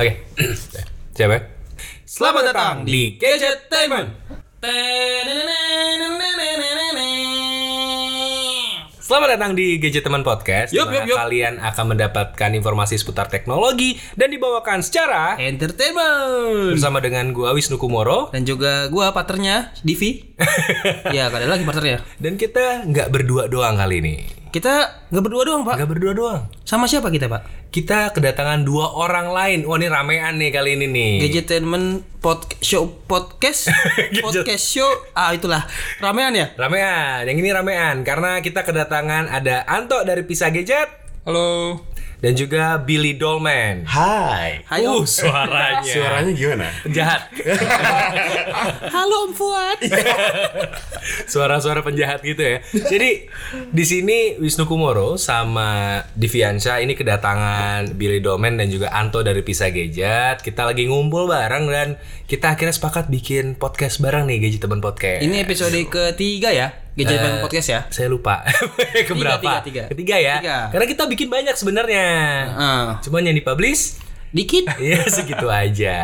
Oke. 0.00 0.16
Siapa? 1.20 1.36
Selamat 2.08 2.56
datang 2.56 2.88
di 2.88 3.20
Gadgetainment. 3.20 4.08
Selamat 8.96 9.36
datang 9.36 9.52
di 9.52 9.76
Gadget 9.76 10.00
Teman 10.00 10.24
Podcast. 10.24 10.72
Yup, 10.72 10.88
yup, 10.88 11.04
yup. 11.04 11.20
Kalian 11.20 11.60
akan 11.60 11.92
mendapatkan 11.92 12.50
informasi 12.56 12.96
seputar 12.96 13.28
teknologi 13.28 14.00
dan 14.16 14.32
dibawakan 14.32 14.80
secara 14.80 15.36
Entertainment. 15.36 16.72
bersama 16.72 17.04
dengan 17.04 17.36
gua 17.36 17.52
Wisnu 17.52 17.76
Kumoro 17.76 18.32
Dan 18.32 18.48
juga 18.48 18.88
gua 18.88 19.12
partnernya 19.12 19.76
Divi. 19.84 20.32
ya, 21.16 21.28
gak 21.28 21.44
ada 21.44 21.60
lagi 21.60 21.68
partnernya. 21.68 22.00
dan 22.16 22.40
kita 22.40 22.88
nggak 22.88 23.12
berdua 23.12 23.52
doang 23.52 23.76
kali 23.76 24.00
ini. 24.00 24.39
Kita 24.50 25.06
nggak 25.14 25.22
berdua 25.22 25.42
doang, 25.46 25.62
Pak. 25.62 25.78
Nggak 25.78 25.90
berdua 25.90 26.12
doang. 26.12 26.40
Sama 26.66 26.90
siapa 26.90 27.06
kita, 27.10 27.30
Pak? 27.30 27.70
Kita 27.70 28.10
kedatangan 28.10 28.66
dua 28.66 28.98
orang 28.98 29.30
lain. 29.30 29.62
Wah 29.62 29.78
ini 29.78 29.86
ramean 29.86 30.42
nih 30.42 30.50
kali 30.50 30.74
ini 30.74 30.86
nih. 30.90 31.12
Gadgetainment 31.26 32.02
pod 32.20 32.44
show 32.60 32.84
podcast 33.08 33.72
podcast 34.24 34.60
show 34.60 34.84
ah 35.16 35.32
itulah 35.32 35.64
ramean 36.04 36.36
ya 36.36 36.52
Ramean, 36.52 37.24
yang 37.24 37.40
ini 37.40 37.48
ramean 37.48 38.04
karena 38.04 38.44
kita 38.44 38.60
kedatangan 38.60 39.32
ada 39.32 39.64
Anto 39.64 40.04
dari 40.04 40.20
Pisa 40.28 40.52
Gadget 40.52 41.00
Halo. 41.24 41.89
Dan 42.20 42.36
juga 42.36 42.76
Billy 42.76 43.16
Dolman. 43.16 43.88
Hai. 43.88 44.60
Hai, 44.68 44.80
Uh, 44.84 45.08
suaranya. 45.08 45.80
Suaranya 45.84 46.32
gimana? 46.36 46.68
penjahat. 46.84 47.32
halo 48.96 49.28
Om 49.28 49.32
Fuad 49.32 49.78
Suara-suara 51.32 51.80
penjahat 51.80 52.20
gitu 52.20 52.40
ya. 52.44 52.60
Jadi 52.76 53.24
di 53.72 53.84
sini 53.88 54.36
Wisnu 54.36 54.68
Kumoro 54.68 55.16
sama 55.16 56.00
Diviansyah 56.12 56.84
ini 56.84 56.92
kedatangan 56.92 57.96
Billy 57.96 58.20
Dolman 58.20 58.60
dan 58.60 58.68
juga 58.68 58.92
Anto 58.92 59.24
dari 59.24 59.40
Pisa 59.40 59.72
Gadget. 59.72 60.44
Kita 60.44 60.68
lagi 60.68 60.84
ngumpul 60.92 61.24
bareng 61.24 61.64
dan 61.72 61.88
kita 62.28 62.52
akhirnya 62.52 62.76
sepakat 62.76 63.08
bikin 63.08 63.56
podcast 63.56 63.98
bareng 64.04 64.28
nih 64.28 64.44
Gadget 64.44 64.62
Teman 64.68 64.84
Podcast. 64.84 65.24
ini 65.24 65.40
episode 65.40 65.72
ketiga 65.88 66.52
ya 66.52 66.89
Gadgetainment 67.00 67.36
Eh, 67.36 67.42
podcast 67.42 67.68
ya 67.68 67.80
Saya 67.88 68.06
lupa 68.06 68.44
keberapa. 69.08 69.40
tiga, 69.40 69.58
tiga. 69.60 69.82
Ketiga 69.88 70.16
ya. 70.16 70.34
Tiga. 70.38 70.58
Karena 70.68 70.86
kita 70.86 71.02
bikin 71.06 71.26
banyak 71.26 71.54
sebenarnya. 71.54 72.06
Ah. 72.50 72.86
Cuman 73.00 73.22
yang 73.22 73.34
dipublish 73.34 73.96
dikit 74.30 74.70
ya 74.78 75.02
segitu 75.04 75.48
aja. 75.48 75.96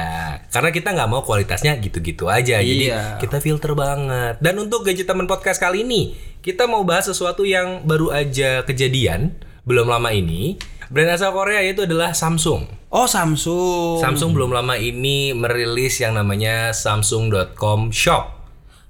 Karena 0.46 0.70
kita 0.70 0.90
nggak 0.90 1.06
mau 1.06 1.22
kualitasnya 1.22 1.76
gitu-gitu 1.76 2.26
aja. 2.26 2.58
Jadi 2.58 2.88
Iya. 2.88 3.16
kita 3.16 3.38
filter 3.38 3.72
banget. 3.72 4.40
Dan 4.40 4.58
untuk 4.58 4.82
gadget 4.82 5.04
teman 5.04 5.24
podcast 5.24 5.56
kali 5.56 5.82
ini, 5.82 6.12
kita 6.40 6.64
mau 6.64 6.82
bahas 6.82 7.06
sesuatu 7.06 7.42
yang 7.42 7.82
baru 7.82 8.10
aja 8.10 8.62
kejadian 8.62 9.36
belum 9.62 9.86
lama 9.86 10.10
ini. 10.10 10.58
Brand 10.86 11.10
asal 11.12 11.30
Korea 11.30 11.58
itu 11.60 11.82
adalah 11.82 12.14
Samsung. 12.14 12.66
oh 12.86 13.04
Samsung 13.04 13.98
Samsung 13.98 14.30
belum 14.30 14.54
lama 14.54 14.74
ini 14.74 15.34
merilis 15.34 15.98
yang 15.98 16.14
namanya 16.14 16.70
Samsung.com 16.70 17.90
Shop. 17.90 18.35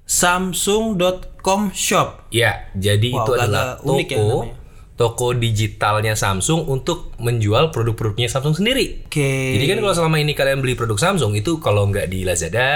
Samsung.com 0.07 1.75
shop 1.75 2.31
Ya, 2.31 2.71
jadi 2.73 3.11
Wow, 3.11 3.27
itu 3.27 3.33
adalah 3.35 3.67
unik 3.83 4.07
ya 4.07 4.17
toko 4.17 4.31
namanya. 4.39 4.55
toko 4.97 5.27
digitalnya 5.35 6.15
Samsung 6.15 6.65
untuk 6.65 7.12
menjual 7.19 7.69
produk-produknya 7.69 8.27
Samsung 8.27 8.55
sendiri. 8.55 9.05
oke 9.05 9.31
Jadi 9.59 9.67
kan 9.67 9.79
kalau 9.79 9.93
selama 9.93 10.17
ini 10.17 10.33
kalian 10.33 10.62
beli 10.62 10.73
produk 10.73 10.97
Samsung 10.97 11.34
itu 11.34 11.59
kalau 11.59 11.84
nggak 11.87 12.07
di 12.07 12.23
Lazada, 12.23 12.71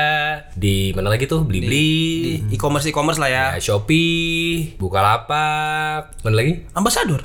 di 0.53 0.91
mana 0.91 1.09
lagi 1.09 1.25
tuh 1.25 1.47
Blibli, 1.47 1.71
di 2.45 2.53
e-commerce 2.53 2.91
e-commerce 2.91 3.17
lah 3.17 3.31
ya 3.31 3.45
ya, 3.55 3.63
Shopee, 3.63 4.75
Bukalapak, 4.77 6.21
mana 6.21 6.35
lagi? 6.35 6.67
ambasador 6.75 7.25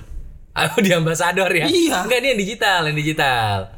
Oh 0.71 0.79
di 0.79 0.87
Ambasador 0.87 1.51
ya? 1.51 1.67
Iya. 1.67 2.07
Enggak 2.07 2.23
ini 2.23 2.27
yang 2.31 2.39
digital, 2.39 2.79
yang 2.87 2.95
digital. 2.95 3.74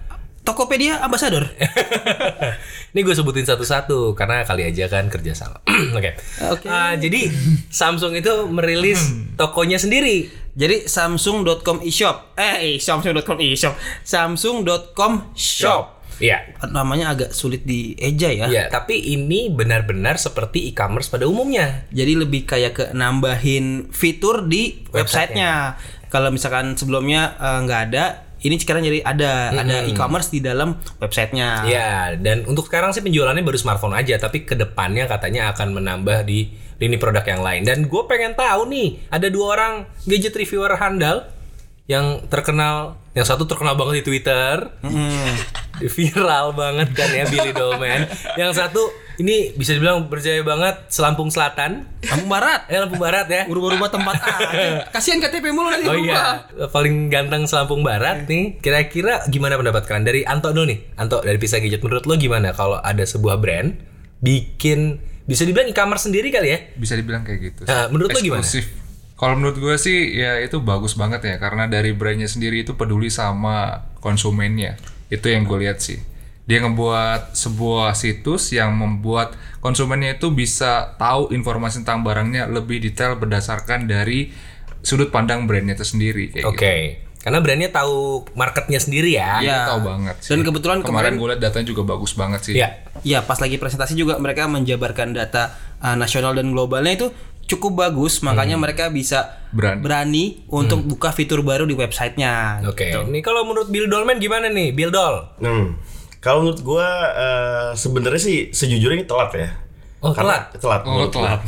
Tokopedia 0.47 1.03
ambasador 1.03 1.43
ini 2.95 3.05
gue 3.05 3.13
sebutin 3.13 3.45
satu-satu 3.45 4.15
karena 4.15 4.41
kali 4.47 4.65
aja 4.65 4.87
kan 4.89 5.11
kerja 5.11 5.35
sama. 5.35 5.61
Oke. 5.97 6.17
Oke. 6.49 6.65
Ah, 6.65 6.97
jadi 6.97 7.29
Samsung 7.69 8.17
itu 8.17 8.47
merilis 8.49 9.13
tokonya 9.37 9.77
sendiri. 9.77 10.31
Jadi 10.57 10.89
Samsung.com 10.89 11.85
e-shop. 11.85 12.33
Eh, 12.33 12.73
eh, 12.73 12.75
Samsung.com 12.81 13.37
e-shop. 13.37 13.77
Samsung.com 14.01 15.37
shop. 15.37 16.01
Iya. 16.17 16.57
Namanya 16.73 17.13
agak 17.13 17.29
sulit 17.37 17.61
dieja 17.61 18.33
ya. 18.33 18.49
Ya, 18.49 18.65
tapi 18.73 18.97
ini 18.97 19.53
benar-benar 19.53 20.17
seperti 20.17 20.73
e-commerce 20.73 21.13
pada 21.13 21.29
umumnya. 21.29 21.85
Jadi 21.93 22.17
lebih 22.17 22.49
kayak 22.49 22.73
ke 22.73 22.85
nambahin 22.97 23.93
fitur 23.93 24.49
di 24.49 24.81
websitenya. 24.89 25.77
Kalau 26.09 26.33
misalkan 26.33 26.73
sebelumnya 26.73 27.37
eh, 27.37 27.59
nggak 27.61 27.81
ada, 27.93 28.26
ini 28.47 28.55
sekarang 28.57 28.81
jadi 28.87 29.03
ada 29.03 29.51
ada 29.51 29.75
e-commerce 29.85 30.31
di 30.31 30.39
dalam 30.39 30.79
websitenya. 30.97 31.67
Ya, 31.67 32.15
dan 32.15 32.47
untuk 32.47 32.71
sekarang 32.71 32.95
sih 32.95 33.03
penjualannya 33.03 33.43
baru 33.43 33.59
smartphone 33.59 33.93
aja, 33.93 34.15
tapi 34.17 34.47
ke 34.47 34.55
depannya 34.55 35.05
katanya 35.05 35.51
akan 35.51 35.75
menambah 35.75 36.23
di 36.23 36.49
lini 36.77 36.97
produk 36.97 37.25
yang 37.25 37.41
lain. 37.43 37.61
Dan 37.67 37.89
gue 37.89 38.03
pengen 38.07 38.33
tahu 38.37 38.69
nih, 38.69 39.11
ada 39.11 39.27
dua 39.27 39.45
orang 39.57 39.73
gadget 40.05 40.33
reviewer 40.37 40.77
handal 40.77 41.25
yang 41.87 42.23
terkenal, 42.27 42.99
yang 43.17 43.25
satu 43.25 43.49
terkenal 43.49 43.73
banget 43.73 44.05
di 44.05 44.13
Twitter, 44.13 44.69
viral 45.97 46.53
banget 46.53 46.93
kan 46.93 47.09
ya 47.09 47.25
Billy 47.25 47.49
Dolman. 47.49 48.05
yang 48.37 48.53
satu 48.53 48.85
ini 49.17 49.57
bisa 49.57 49.73
dibilang 49.73 50.05
berjaya 50.05 50.45
banget 50.45 50.93
selampung 50.93 51.33
selatan, 51.33 51.89
Lampung 52.05 52.29
Barat. 52.29 52.69
eh 52.69 52.77
Lampung 52.77 53.01
Barat 53.01 53.25
ya. 53.25 53.49
Berubah-ubah 53.49 53.89
tempat 53.89 54.15
aja. 54.21 54.45
Kasihan 54.93 55.17
KTP 55.17 55.49
mulu 55.49 55.73
nanti 55.73 55.89
Oh 55.89 55.97
iya, 55.97 56.45
paling 56.69 57.09
ganteng 57.09 57.49
selampung 57.49 57.81
barat 57.81 58.29
nih. 58.29 58.61
Kira-kira 58.61 59.25
gimana 59.25 59.57
pendapat 59.57 59.89
kalian 59.89 60.05
dari 60.05 60.21
Anto 60.21 60.53
dulu 60.53 60.69
nih? 60.69 60.93
Anto 61.01 61.25
dari 61.25 61.41
Pisa 61.41 61.57
Gadget 61.57 61.81
menurut 61.81 62.05
lo 62.05 62.13
gimana 62.13 62.53
kalau 62.53 62.77
ada 62.77 63.01
sebuah 63.01 63.41
brand 63.41 63.73
bikin 64.21 65.01
bisa 65.25 65.43
dibilang 65.43 65.67
e-commerce 65.67 66.05
sendiri 66.05 66.29
kali 66.29 66.53
ya? 66.53 66.59
Bisa 66.77 66.93
dibilang 66.93 67.25
kayak 67.25 67.39
gitu. 67.41 67.61
Nah, 67.65 67.89
menurut 67.89 68.13
lo 68.13 68.21
gimana? 68.21 68.45
Kalau 69.17 69.33
menurut 69.33 69.57
gue 69.57 69.75
sih 69.81 70.13
ya 70.13 70.37
itu 70.37 70.61
bagus 70.61 70.93
banget 70.93 71.25
ya 71.25 71.35
karena 71.41 71.65
dari 71.65 71.89
brandnya 71.89 72.29
sendiri 72.29 72.61
itu 72.61 72.77
peduli 72.77 73.09
sama 73.09 73.89
konsumennya. 73.97 74.77
Itu 75.09 75.33
yang 75.33 75.49
gue 75.49 75.65
lihat 75.65 75.81
sih. 75.81 75.97
Dia 76.47 76.63
ngebuat 76.63 77.33
sebuah 77.33 77.97
situs 77.97 78.53
yang 78.53 78.77
membuat 78.77 79.35
konsumennya 79.59 80.15
itu 80.15 80.31
bisa 80.31 80.95
tahu 81.01 81.33
informasi 81.33 81.83
tentang 81.83 82.05
barangnya 82.05 82.47
lebih 82.47 82.79
detail 82.79 83.17
berdasarkan 83.17 83.89
dari 83.89 84.31
sudut 84.85 85.11
pandang 85.11 85.49
brandnya 85.49 85.75
itu 85.75 85.83
sendiri 85.83 86.31
kayak 86.31 86.45
Oke. 86.47 86.61
gitu. 86.61 86.77
Karena 87.27 87.43
brandnya 87.43 87.67
tahu 87.73 88.23
marketnya 88.39 88.79
sendiri 88.79 89.11
ya. 89.11 89.43
Iya. 89.43 89.43
Dia 89.43 89.57
tahu 89.67 89.79
banget 89.83 90.15
sih. 90.23 90.29
Dan 90.31 90.47
kebetulan 90.47 90.79
kemarin 90.79 91.11
kemarin 91.11 91.13
gue 91.19 91.27
lihat 91.33 91.41
datanya 91.43 91.67
juga 91.73 91.81
bagus 91.83 92.15
banget 92.15 92.41
sih. 92.45 92.53
Iya. 92.55 92.69
Ya, 93.03 93.19
pas 93.25 93.41
lagi 93.43 93.59
presentasi 93.59 93.99
juga 93.99 94.15
mereka 94.21 94.47
menjabarkan 94.47 95.11
data 95.11 95.51
uh, 95.83 95.99
nasional 95.99 96.37
dan 96.37 96.55
globalnya 96.55 96.93
itu 96.95 97.07
cukup 97.47 97.79
bagus, 97.79 98.19
makanya 98.21 98.59
mereka 98.59 98.91
bisa 98.91 99.39
Berani. 99.55 100.43
untuk 100.51 100.83
buka 100.83 101.15
fitur 101.15 101.41
baru 101.41 101.63
di 101.63 101.73
websitenya. 101.73 102.61
Oke. 102.67 102.91
Ini 102.91 103.19
kalau 103.23 103.47
menurut 103.47 103.71
Bill 103.71 103.87
Dolman 103.87 104.19
gimana 104.19 104.51
nih? 104.51 104.75
Bill 104.75 104.91
Doll. 104.91 105.39
Hmm. 105.39 105.79
Kalau 106.19 106.43
menurut 106.43 106.59
gua 106.61 106.87
eh, 107.15 107.69
sebenarnya 107.73 108.19
sih 108.21 108.37
sejujurnya 108.51 108.99
ini 108.99 109.07
telat 109.07 109.31
ya. 109.31 109.49
Oh, 110.03 110.11
Karena 110.11 110.51
telat. 110.51 110.81
Oh, 110.83 110.91
menurut 110.93 111.11
gua. 111.15 111.39
telat. 111.39 111.41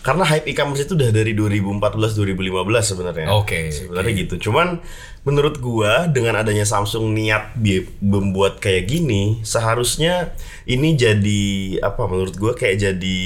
Karena 0.00 0.22
hype 0.22 0.46
e-commerce 0.46 0.86
itu 0.86 0.94
udah 0.94 1.10
dari 1.10 1.34
2014 1.34 2.14
2015 2.14 2.62
sebenarnya. 2.94 3.26
Oke, 3.34 3.74
Sebenarnya 3.74 4.12
gitu. 4.14 4.38
Cuman 4.48 4.78
menurut 5.26 5.58
gua 5.58 6.06
dengan 6.06 6.38
adanya 6.38 6.62
Samsung 6.62 7.10
niat 7.10 7.58
membuat 7.98 8.62
kayak 8.62 8.86
gini, 8.86 9.42
seharusnya 9.42 10.38
ini 10.70 10.94
jadi 10.94 11.42
apa 11.82 12.06
menurut 12.06 12.38
gua 12.38 12.54
kayak 12.54 12.78
jadi 12.78 13.18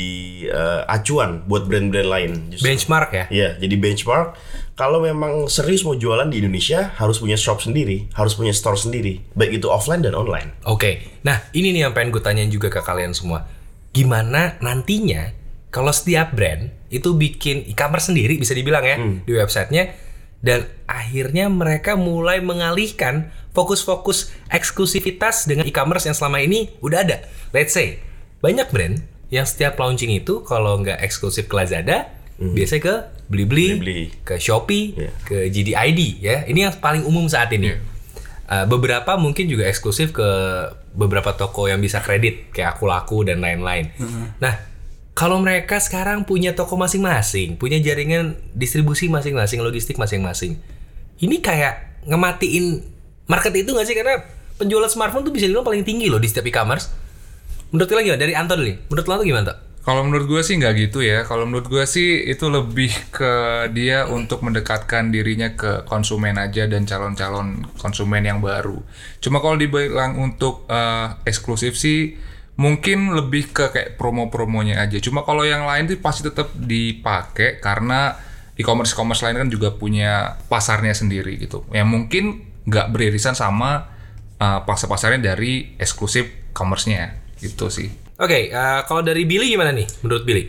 eh, 0.48 0.82
acuan 0.88 1.44
buat 1.44 1.68
brand-brand 1.68 2.08
lain. 2.08 2.30
Justru. 2.56 2.72
Benchmark 2.72 3.10
ya? 3.12 3.24
Iya, 3.28 3.48
jadi 3.60 3.74
benchmark. 3.76 4.40
Kalau 4.80 5.04
memang 5.04 5.44
serius 5.52 5.84
mau 5.84 5.92
jualan 5.92 6.32
di 6.32 6.40
Indonesia, 6.40 6.96
harus 6.96 7.20
punya 7.20 7.36
shop 7.36 7.60
sendiri, 7.60 8.08
harus 8.16 8.32
punya 8.32 8.56
store 8.56 8.80
sendiri, 8.80 9.20
baik 9.36 9.60
itu 9.60 9.68
offline 9.68 10.00
dan 10.00 10.16
online. 10.16 10.56
Oke, 10.64 11.20
nah 11.20 11.36
ini 11.52 11.76
nih 11.76 11.84
yang 11.84 11.92
pengen 11.92 12.16
gue 12.16 12.24
tanyain 12.24 12.48
juga 12.48 12.72
ke 12.72 12.80
kalian 12.80 13.12
semua. 13.12 13.44
Gimana 13.92 14.56
nantinya 14.64 15.36
kalau 15.68 15.92
setiap 15.92 16.32
brand 16.32 16.72
itu 16.88 17.12
bikin 17.12 17.68
e-commerce 17.68 18.08
sendiri 18.08 18.40
bisa 18.40 18.56
dibilang 18.56 18.82
ya 18.82 18.96
di 18.98 19.32
websitenya 19.36 20.09
dan 20.40 20.64
akhirnya 20.88 21.46
mereka 21.52 21.94
mulai 21.94 22.40
mengalihkan 22.40 23.28
fokus-fokus 23.52 24.32
eksklusivitas 24.48 25.44
dengan 25.44 25.66
e-commerce 25.66 26.06
yang 26.06 26.16
selama 26.16 26.40
ini 26.40 26.70
udah 26.80 27.04
ada. 27.04 27.26
Let's 27.52 27.74
say 27.74 28.00
banyak 28.40 28.72
brand 28.72 29.04
yang 29.28 29.44
setiap 29.44 29.76
launching 29.76 30.10
itu 30.10 30.40
kalau 30.42 30.80
nggak 30.80 30.98
eksklusif 31.04 31.46
ke 31.46 31.54
Lazada, 31.54 32.08
biasanya 32.40 32.82
ke 32.82 32.94
Blibli, 33.30 33.78
Blibli. 33.78 34.00
ke 34.26 34.40
Shopee, 34.40 34.96
Iya. 34.96 35.10
ke 35.22 35.36
GDID 35.52 36.00
ya. 36.18 36.36
Ini 36.48 36.58
yang 36.66 36.72
paling 36.82 37.04
umum 37.06 37.28
saat 37.30 37.52
ini. 37.54 37.70
Iya. 37.70 37.78
Uh, 38.50 38.66
beberapa 38.66 39.14
mungkin 39.14 39.46
juga 39.46 39.70
eksklusif 39.70 40.10
ke 40.10 40.26
beberapa 40.90 41.30
toko 41.38 41.70
yang 41.70 41.78
bisa 41.78 42.02
kredit 42.02 42.50
kayak 42.50 42.74
aku 42.74 42.90
laku 42.90 43.22
dan 43.22 43.38
lain-lain. 43.38 43.94
Nah, 44.42 44.54
kalau 45.20 45.36
mereka 45.36 45.76
sekarang 45.76 46.24
punya 46.24 46.56
toko 46.56 46.80
masing-masing, 46.80 47.60
punya 47.60 47.76
jaringan 47.76 48.40
distribusi 48.56 49.12
masing-masing, 49.12 49.60
logistik 49.60 50.00
masing-masing, 50.00 50.56
ini 51.20 51.44
kayak 51.44 52.00
ngematiin 52.08 52.80
market 53.28 53.52
itu 53.52 53.68
nggak 53.76 53.84
sih? 53.84 53.92
Karena 53.92 54.24
penjualan 54.56 54.88
smartphone 54.88 55.28
tuh 55.28 55.36
bisa 55.36 55.44
dibilang 55.44 55.68
paling 55.68 55.84
tinggi 55.84 56.08
loh 56.08 56.16
di 56.16 56.24
setiap 56.24 56.48
e-commerce. 56.48 56.88
Menurut 57.68 57.92
kalian 57.92 58.04
gimana? 58.08 58.20
Dari 58.24 58.32
Anton 58.32 58.64
nih. 58.64 58.76
Menurut 58.88 59.04
lo 59.04 59.20
gimana 59.20 59.44
tuh? 59.52 59.58
Kalau 59.80 60.02
menurut 60.08 60.24
gue 60.24 60.40
sih 60.40 60.56
nggak 60.56 60.74
gitu 60.88 61.04
ya. 61.04 61.28
Kalau 61.28 61.44
menurut 61.44 61.68
gue 61.68 61.84
sih 61.84 62.24
itu 62.24 62.48
lebih 62.48 62.92
ke 63.12 63.32
dia 63.76 64.08
untuk 64.08 64.40
mendekatkan 64.40 65.12
dirinya 65.12 65.52
ke 65.52 65.84
konsumen 65.84 66.40
aja 66.40 66.64
dan 66.64 66.88
calon-calon 66.88 67.68
konsumen 67.76 68.24
yang 68.24 68.40
baru. 68.40 68.80
Cuma 69.20 69.44
kalau 69.44 69.60
dibilang 69.60 70.16
untuk 70.16 70.64
eh, 70.72 71.12
eksklusif 71.28 71.76
sih 71.76 72.16
mungkin 72.60 73.16
lebih 73.16 73.56
ke 73.56 73.72
kayak 73.72 73.96
promo-promonya 73.96 74.84
aja. 74.84 75.00
Cuma 75.00 75.24
kalau 75.24 75.48
yang 75.48 75.64
lain 75.64 75.88
tuh 75.88 75.96
pasti 75.96 76.28
tetap 76.28 76.52
dipakai 76.52 77.56
karena 77.56 78.20
e-commerce 78.60 78.92
e-commerce 78.92 79.24
lain 79.24 79.40
kan 79.40 79.48
juga 79.48 79.72
punya 79.72 80.36
pasarnya 80.52 80.92
sendiri 80.92 81.40
gitu. 81.40 81.64
Yang 81.72 81.88
mungkin 81.88 82.24
nggak 82.68 82.92
beririsan 82.92 83.32
sama 83.32 83.88
eh, 84.36 84.60
pasar-pasarnya 84.68 85.32
dari 85.32 85.72
eksklusif 85.80 86.52
commerce-nya 86.52 87.16
gitu 87.40 87.72
sih. 87.72 87.88
Oke, 88.20 88.52
eh, 88.52 88.80
kalau 88.84 89.00
dari 89.00 89.24
Billy 89.24 89.56
gimana 89.56 89.72
nih? 89.72 89.88
Menurut 90.04 90.28
Billy? 90.28 90.44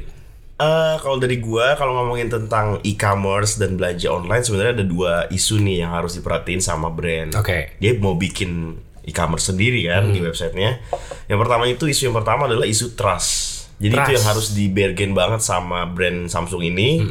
Eh, 0.61 0.95
kalau 0.99 1.15
dari 1.15 1.39
gua 1.39 1.79
kalau 1.79 1.95
ngomongin 1.95 2.27
tentang 2.27 2.83
e-commerce 2.83 3.55
dan 3.55 3.79
belanja 3.79 4.11
online 4.11 4.43
sebenarnya 4.43 4.83
ada 4.83 4.85
dua 4.85 5.13
isu 5.31 5.63
nih 5.63 5.87
yang 5.87 5.95
harus 5.95 6.19
diperhatiin 6.19 6.59
sama 6.59 6.91
brand. 6.91 7.31
Oke. 7.39 7.79
Dia 7.79 7.95
mau 8.03 8.19
bikin 8.19 8.75
e-commerce 9.06 9.50
sendiri 9.50 9.86
kan 9.89 10.09
di 10.09 10.19
websitenya. 10.21 10.81
Yang 11.25 11.39
pertama 11.42 11.63
itu 11.65 11.89
isu 11.89 12.12
yang 12.12 12.18
pertama 12.18 12.45
adalah 12.45 12.65
isu 12.65 12.94
trust. 12.94 13.62
Jadi 13.81 13.98
itu 13.98 14.01
Trust. 14.06 14.13
yang 14.13 14.25
harus 14.30 14.48
di 14.53 14.65
bargain 14.69 15.12
banget 15.18 15.42
sama 15.42 15.89
brand 15.89 16.30
Samsung 16.30 16.62
ini. 16.62 17.01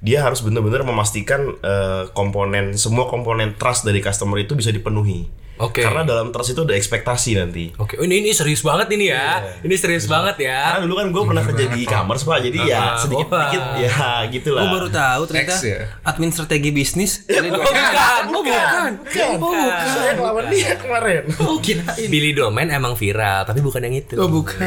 Dia 0.00 0.24
harus 0.24 0.40
benar-benar 0.40 0.80
memastikan 0.80 1.60
eh, 1.60 2.08
komponen 2.16 2.72
semua 2.80 3.04
komponen 3.04 3.52
trust 3.60 3.84
dari 3.84 4.00
customer 4.00 4.40
itu 4.40 4.56
bisa 4.56 4.72
dipenuhi. 4.72 5.28
Oke. 5.56 5.80
Karena 5.80 6.04
dalam 6.04 6.28
trust 6.30 6.52
itu 6.52 6.62
ada 6.62 6.74
ekspektasi 6.76 7.30
nanti. 7.36 7.72
Oke, 7.76 7.96
oh, 7.96 8.04
ini 8.04 8.20
ini 8.20 8.30
serius 8.32 8.60
banget 8.60 8.92
ini 8.92 9.08
ya. 9.08 9.40
Ini 9.64 9.74
serius 9.74 10.04
banget 10.04 10.36
ya. 10.44 10.76
Karena 10.76 10.84
dulu 10.84 10.94
kan 10.96 11.06
gue 11.08 11.22
pernah 11.24 11.42
kerja 11.44 11.64
di 11.72 11.78
e-commerce 11.82 12.22
pak, 12.22 12.38
jadi 12.44 12.58
ya 12.62 12.76
Ah, 12.76 12.94
sedikit 13.00 13.28
sedikit 13.28 13.64
ya 13.80 13.96
gitulah. 14.28 14.62
Gue 14.62 14.72
baru 14.76 14.88
tahu 14.92 15.22
ternyata 15.26 15.54
X 15.56 15.64
ya? 15.64 15.78
admin 16.04 16.30
strategi 16.30 16.70
bisnis. 16.70 17.12
Oh, 17.46 17.62
bukan, 17.62 18.22
oh, 18.28 18.42
bukan. 18.42 18.90
Bukan, 19.00 19.32
bukan. 19.40 19.84
Saya 19.86 20.12
ngelawan 20.18 20.44
dia 20.50 20.72
kemarin. 20.76 21.22
Oh 21.40 21.56
kirain. 21.58 22.08
Billy 22.10 22.36
Domain 22.36 22.68
emang 22.68 22.92
viral, 22.92 23.46
tapi 23.46 23.64
bukan 23.64 23.80
yang 23.80 23.96
itu. 23.96 24.14
Oh 24.18 24.28
bukan. 24.28 24.66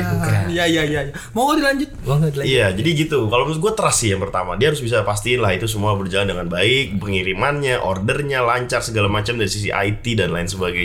Iya 0.50 0.66
iya 0.66 0.84
iya. 0.88 1.02
Mau 1.36 1.48
nggak 1.48 1.58
dilanjut? 1.60 1.90
Nggak 2.02 2.34
lagi. 2.40 2.48
Iya, 2.50 2.68
jadi 2.74 2.90
gitu. 3.06 3.30
Kalau 3.30 3.44
menurut 3.46 3.62
gue 3.62 3.74
trust 3.78 4.00
sih 4.02 4.10
yang 4.10 4.22
pertama. 4.24 4.56
Dia 4.58 4.74
harus 4.74 4.82
bisa 4.82 5.06
pastiin 5.06 5.40
lah 5.44 5.54
itu 5.54 5.70
semua 5.70 5.94
berjalan 5.94 6.28
dengan 6.34 6.48
baik, 6.50 6.98
pengirimannya, 6.98 7.78
ordernya 7.84 8.42
lancar 8.42 8.82
segala 8.82 9.06
macam 9.12 9.38
dari 9.38 9.52
sisi 9.52 9.70
IT 9.70 10.06
dan 10.18 10.34
lain 10.34 10.48
sebagainya. 10.50 10.79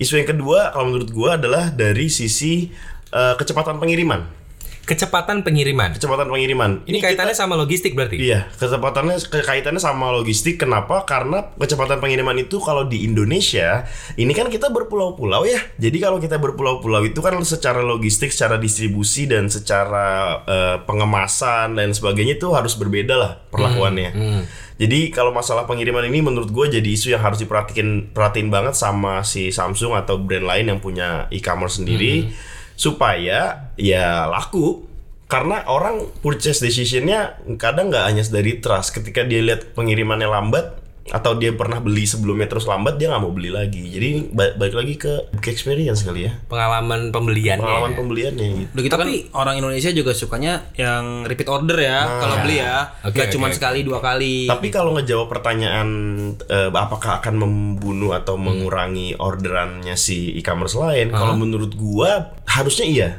Isu 0.00 0.16
yang 0.16 0.28
kedua 0.32 0.72
kalau 0.72 0.90
menurut 0.90 1.10
gue 1.12 1.28
adalah 1.30 1.68
dari 1.70 2.08
sisi 2.08 2.72
eh, 3.12 3.34
kecepatan 3.36 3.76
pengiriman. 3.76 4.39
Kecepatan 4.90 5.46
pengiriman. 5.46 5.94
Kecepatan 5.94 6.26
pengiriman. 6.26 6.82
Ini 6.82 6.98
kita- 6.98 7.14
kaitannya 7.14 7.36
sama 7.38 7.54
logistik 7.54 7.94
berarti? 7.94 8.18
Iya, 8.18 8.50
kecepatannya 8.58 9.22
kaitannya 9.30 9.78
sama 9.78 10.10
logistik. 10.10 10.58
Kenapa? 10.58 11.06
Karena 11.06 11.54
kecepatan 11.54 12.02
pengiriman 12.02 12.34
itu 12.34 12.58
kalau 12.58 12.82
di 12.90 13.06
Indonesia, 13.06 13.86
ini 14.18 14.34
kan 14.34 14.50
kita 14.50 14.74
berpulau-pulau 14.74 15.46
ya. 15.46 15.62
Jadi 15.78 16.02
kalau 16.02 16.18
kita 16.18 16.42
berpulau-pulau 16.42 17.06
itu 17.06 17.22
kan 17.22 17.38
secara 17.46 17.86
logistik, 17.86 18.34
secara 18.34 18.58
distribusi 18.58 19.30
dan 19.30 19.46
secara 19.46 20.42
eh, 20.42 20.76
pengemasan 20.82 21.78
dan 21.78 21.94
sebagainya 21.94 22.42
itu 22.42 22.50
harus 22.50 22.74
berbeda 22.74 23.14
lah 23.14 23.32
perlakuannya. 23.54 24.10
Jadi 24.80 25.12
kalau 25.12 25.30
masalah 25.30 25.68
pengiriman 25.68 26.02
ini 26.08 26.24
menurut 26.24 26.48
gue 26.48 26.80
jadi 26.80 26.88
isu 26.88 27.12
yang 27.12 27.20
harus 27.20 27.38
diperhatiin 27.38 28.16
perhatiin 28.16 28.48
banget 28.48 28.72
sama 28.72 29.20
si 29.22 29.52
Samsung 29.52 29.92
atau 29.92 30.16
brand 30.16 30.48
lain 30.48 30.72
yang 30.72 30.80
punya 30.80 31.28
e-commerce 31.28 31.78
sendiri 31.78 32.32
supaya 32.80 33.68
ya 33.76 34.24
laku. 34.24 34.88
Karena 35.30 35.62
orang 35.70 36.10
purchase 36.24 36.58
decisionnya 36.58 37.38
kadang 37.54 37.92
nggak 37.92 38.02
hanya 38.02 38.24
dari 38.26 38.58
trust. 38.58 38.96
Ketika 38.98 39.22
dia 39.22 39.44
lihat 39.44 39.76
pengirimannya 39.78 40.26
lambat 40.26 40.80
atau 41.10 41.34
dia 41.34 41.50
pernah 41.52 41.78
beli 41.78 42.02
sebelumnya 42.02 42.46
terus 42.46 42.64
lambat 42.64 42.94
dia 42.94 43.06
nggak 43.06 43.18
mau 43.18 43.30
beli 43.30 43.50
lagi 43.50 43.82
jadi 43.84 44.30
ba- 44.30 44.54
balik 44.54 44.76
lagi 44.76 44.94
ke 44.96 45.12
book 45.28 45.42
experience 45.44 46.00
kali 46.00 46.24
ya 46.24 46.32
Pengalaman 46.46 47.10
pembeliannya. 47.10 47.60
pengalaman 47.60 47.92
pembeliannya 47.92 48.46
gitu 48.56 48.70
Udah 48.70 48.82
gitu 48.82 48.92
Tapi- 48.92 49.02
kan 49.02 49.10
orang 49.36 49.54
Indonesia 49.56 49.90
juga 49.90 50.12
sukanya 50.12 50.52
yang 50.72 51.22
repeat 51.22 51.46
order 51.46 51.76
ya 51.76 51.98
kalau 52.20 52.36
beli 52.40 52.56
ya. 52.56 52.94
Gak 53.02 53.10
oke, 53.10 53.32
cuma 53.32 53.46
oke. 53.46 53.54
sekali 53.54 53.80
dua 53.82 53.98
kali. 53.98 54.46
tapi 54.46 54.68
kalau 54.68 54.94
ngejawab 54.94 55.26
pertanyaan 55.28 55.88
eh, 56.40 56.70
apakah 56.70 57.18
akan 57.18 57.34
membunuh 57.36 58.12
atau 58.12 58.36
mengurangi 58.36 59.14
orderannya 59.14 59.94
si 59.94 60.30
e-commerce 60.32 60.74
lain 60.74 61.10
kalau 61.10 61.34
menurut 61.34 61.74
gua 61.74 62.10
harusnya 62.46 62.86
iya 62.86 63.10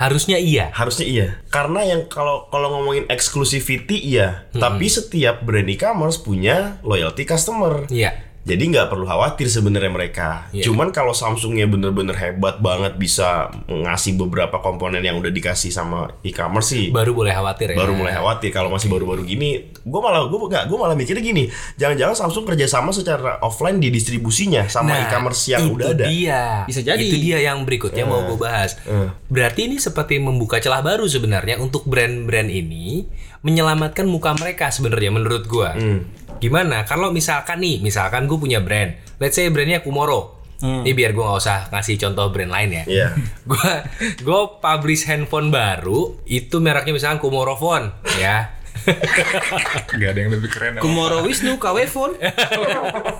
Harusnya 0.00 0.40
iya. 0.40 0.72
Harusnya 0.72 1.04
iya. 1.04 1.26
Karena 1.52 1.84
yang 1.84 2.08
kalau 2.08 2.48
kalau 2.48 2.80
ngomongin 2.80 3.04
exclusivity 3.12 4.00
iya, 4.00 4.48
tapi 4.56 4.88
setiap 4.88 5.44
brand 5.44 5.68
e-commerce 5.68 6.16
punya 6.16 6.80
loyalty 6.80 7.28
customer. 7.28 7.84
Iya. 7.92 8.29
Jadi 8.40 8.72
nggak 8.72 8.88
perlu 8.88 9.04
khawatir 9.04 9.52
sebenarnya 9.52 9.92
mereka. 9.92 10.48
Iya. 10.48 10.64
Cuman 10.64 10.90
kalau 10.90 11.12
Samsungnya 11.12 11.68
bener-bener 11.68 12.16
hebat 12.16 12.56
banget 12.58 12.96
bisa 12.96 13.52
ngasih 13.68 14.16
beberapa 14.16 14.58
komponen 14.58 15.04
yang 15.04 15.20
udah 15.20 15.28
dikasih 15.28 15.68
sama 15.68 16.08
e-commerce 16.24 16.72
sih, 16.72 16.88
Baru 16.88 17.12
boleh 17.12 17.36
khawatir 17.36 17.72
ya. 17.72 17.76
baru 17.76 17.92
mulai 17.92 18.16
khawatir. 18.16 18.48
Kalau 18.48 18.72
masih 18.72 18.88
baru-baru 18.88 19.28
gini, 19.28 19.68
gue 19.76 20.00
malah 20.00 20.24
gue 20.24 20.38
nggak 20.40 20.64
gue 20.66 20.78
malah 20.80 20.96
mikirnya 20.96 21.20
gini, 21.20 21.44
jangan-jangan 21.76 22.16
Samsung 22.16 22.48
kerjasama 22.48 22.90
secara 22.90 23.36
offline 23.44 23.76
di 23.76 23.92
distribusinya 23.92 24.64
sama 24.66 24.96
e-commerce 25.04 25.52
yang 25.52 25.60
Nah, 25.60 25.68
itu 25.68 25.76
udah 25.76 25.88
ada. 25.92 26.04
dia. 26.08 26.42
Bisa 26.64 26.80
jadi. 26.80 26.96
Itu 26.96 27.16
dia 27.20 27.38
yang 27.44 27.68
berikutnya 27.68 28.08
mau 28.08 28.24
gue 28.24 28.40
bahas. 28.40 28.80
Berarti 29.28 29.68
ini 29.68 29.76
seperti 29.76 30.16
membuka 30.16 30.56
celah 30.58 30.80
baru 30.80 31.04
sebenarnya 31.04 31.60
untuk 31.60 31.84
brand-brand 31.84 32.48
ini 32.48 33.04
menyelamatkan 33.40 34.04
muka 34.04 34.32
mereka 34.36 34.68
sebenarnya 34.68 35.12
menurut 35.12 35.44
gua. 35.44 35.72
Hmm. 35.76 36.08
Gimana? 36.40 36.88
Kalau 36.88 37.12
misalkan 37.12 37.60
nih, 37.60 37.84
misalkan 37.84 38.24
gue 38.24 38.38
punya 38.40 38.64
brand, 38.64 38.96
let's 39.20 39.36
say 39.36 39.52
brandnya 39.52 39.84
Kumoro. 39.84 40.40
Ini 40.60 40.92
biar 40.92 41.16
gue 41.16 41.24
nggak 41.24 41.40
usah 41.40 41.72
ngasih 41.72 41.96
contoh 41.96 42.28
brand 42.28 42.52
lain 42.52 42.68
ya. 42.68 42.84
Hmm. 42.84 42.92
Iya. 42.92 43.08
Gua 43.48 43.72
gue 44.20 44.40
publish 44.60 45.08
handphone 45.08 45.48
baru, 45.48 46.20
itu 46.28 46.60
mereknya 46.60 46.92
misalkan 46.92 47.16
Kumoro 47.16 47.56
Phone, 47.56 47.88
ya. 48.20 48.60
Gak 50.00 50.10
ada 50.16 50.20
yang 50.20 50.32
lebih 50.32 50.48
keren. 50.48 50.80
Kumoro 50.80 51.20
Wisnu 51.24 51.60
KW 51.60 51.84
Phone. 51.84 52.16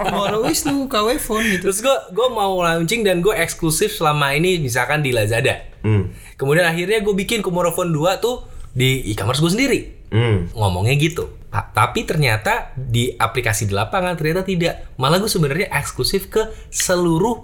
Kumoro 0.01 0.41
Wisnu 0.49 0.89
KW 0.89 1.21
Phone 1.21 1.47
gitu. 1.53 1.69
Terus 1.69 1.85
gue 1.85 1.97
gue 2.17 2.29
mau 2.33 2.57
launching 2.61 3.05
dan 3.05 3.21
gue 3.21 3.35
eksklusif 3.37 3.93
selama 3.93 4.33
ini 4.33 4.57
misalkan 4.61 5.05
di 5.05 5.13
Lazada. 5.13 5.61
Hmm. 5.85 6.13
Kemudian 6.41 6.65
akhirnya 6.65 7.05
gue 7.05 7.13
bikin 7.13 7.45
Kumoro 7.45 7.77
Phone 7.77 7.93
2 7.93 8.25
tuh 8.25 8.45
di 8.73 9.05
e-commerce 9.13 9.45
gue 9.45 9.53
sendiri. 9.53 9.81
Hmm. 10.13 10.49
Ngomongnya 10.57 10.97
gitu. 10.97 11.29
Ta- 11.51 11.67
Tapi 11.69 12.03
ternyata 12.03 12.71
di 12.73 13.11
aplikasi 13.11 13.67
di 13.67 13.75
lapangan 13.75 14.15
ternyata 14.15 14.43
tidak. 14.43 14.95
Malah 14.97 15.19
gue 15.19 15.27
sebenarnya 15.27 15.69
eksklusif 15.69 16.27
ke 16.27 16.41
seluruh 16.69 17.43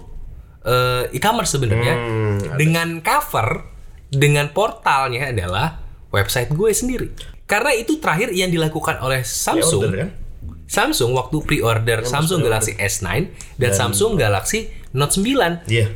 eh, 0.63 1.11
e-commerce 1.11 1.53
sebenarnya 1.53 1.93
Hmm, 1.93 2.37
dengan 2.55 2.99
cover 2.99 3.67
dengan 4.07 4.47
portalnya 4.49 5.29
adalah 5.29 5.79
website 6.09 6.49
gue 6.49 6.71
sendiri. 6.71 7.07
Karena 7.43 7.71
itu 7.71 7.95
terakhir 7.97 8.31
yang 8.31 8.47
dilakukan 8.47 8.99
oleh 8.99 9.23
Samsung. 9.23 9.81
order 9.81 9.95
kan? 9.97 10.09
Samsung 10.67 11.15
waktu 11.15 11.37
pre-order 11.41 12.03
Samsung 12.03 12.43
Galaxy 12.43 12.75
S9 12.75 13.07
dan, 13.55 13.71
Samsung 13.71 14.15
Galaxy 14.15 14.67
Note 14.91 15.15
9. 15.15 15.63
Iya. 15.65 15.87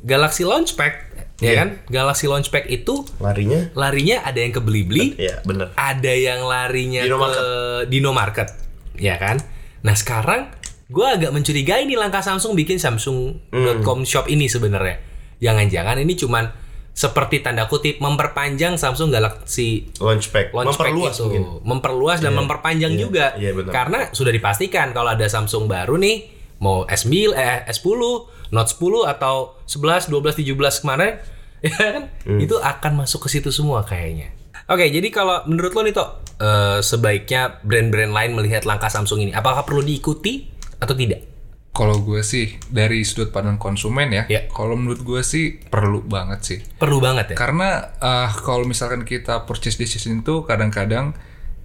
Galaxy 0.00 0.42
Launchpad 0.42 1.07
ya 1.38 1.46
Iya. 1.46 1.54
kan? 1.56 1.68
Galaxy 1.86 2.26
Launchpad 2.26 2.66
itu 2.66 3.06
Larinya 3.18 3.70
larinya 3.72 4.22
ada 4.22 4.38
yang 4.38 4.50
ke 4.50 4.58
Blibli, 4.58 5.14
Iya, 5.14 5.38
bener. 5.42 5.70
ada 5.72 6.12
yang 6.12 6.42
larinya 6.42 7.02
Dino 7.02 7.14
ke 7.14 7.22
Market. 7.22 7.42
Dino 7.86 8.10
Market, 8.10 8.48
ya 8.96 9.14
kan? 9.16 9.36
Nah 9.80 9.94
sekarang 9.94 10.50
gue 10.86 11.06
agak 11.06 11.30
mencurigai 11.30 11.84
nih 11.84 11.94
langkah 11.94 12.20
Samsung 12.20 12.52
bikin 12.54 12.76
Samsung.com 12.76 14.02
shop 14.02 14.26
ini 14.26 14.48
sebenarnya. 14.48 14.98
Jangan-jangan 15.38 16.00
ini 16.00 16.14
cuman 16.14 16.50
seperti 16.90 17.38
tanda 17.38 17.70
kutip 17.70 18.02
memperpanjang 18.02 18.74
Samsung 18.74 19.14
Galaxy 19.14 19.86
Launchpad. 20.02 20.50
Launchpad 20.50 20.90
Memperluas 20.90 21.14
itu. 21.14 21.22
mungkin. 21.22 21.42
memperluas 21.62 22.18
dan 22.18 22.34
memperpanjang 22.34 22.92
iya, 22.92 22.98
juga 22.98 23.26
iya, 23.38 23.54
benar. 23.54 23.70
karena 23.70 24.00
sudah 24.10 24.34
dipastikan 24.34 24.90
kalau 24.90 25.14
ada 25.14 25.22
Samsung 25.30 25.70
baru 25.70 25.94
nih 25.94 26.26
mau 26.58 26.82
S9 26.82 27.38
eh, 27.38 27.70
S10 27.70 28.00
Note 28.48 28.70
10 28.70 28.78
atau 29.06 29.56
11 29.64 30.08
12 30.08 30.40
17 30.42 30.54
kemarin 30.80 31.18
ya 31.64 31.74
kan 31.74 32.02
Hmm. 32.22 32.38
itu 32.38 32.54
akan 32.54 32.92
masuk 32.98 33.24
ke 33.24 33.28
situ 33.30 33.48
semua 33.48 33.82
kayaknya 33.82 34.30
oke 34.64 34.84
jadi 34.84 35.08
kalau 35.08 35.42
menurut 35.44 35.70
lo 35.70 35.82
nih 35.82 35.92
Tok 35.92 36.10
eh, 36.36 36.78
sebaiknya 36.80 37.42
brand-brand 37.60 38.10
lain 38.10 38.30
melihat 38.32 38.62
langkah 38.62 38.86
Samsung 38.86 39.20
ini 39.20 39.32
apakah 39.32 39.62
perlu 39.62 39.80
diikuti 39.80 40.46
atau 40.76 40.92
tidak 40.92 41.26
Kalau 41.70 42.00
gue 42.00 42.20
sih 42.20 42.58
dari 42.66 43.00
sudut 43.00 43.30
pandang 43.30 43.54
konsumen 43.54 44.10
ya, 44.10 44.26
Ya. 44.26 44.46
kalau 44.48 44.74
menurut 44.74 44.98
gue 45.00 45.22
sih 45.22 45.62
perlu 45.62 46.02
banget 46.02 46.40
sih. 46.42 46.58
perlu 46.74 46.98
banget 46.98 47.32
ya 47.32 47.36
Karena 47.36 47.68
eh, 47.94 48.30
kalau 48.36 48.62
misalkan 48.62 49.02
kita 49.02 49.42
purchase 49.42 49.76
decision 49.76 50.18
itu 50.18 50.42
kadang-kadang 50.42 51.14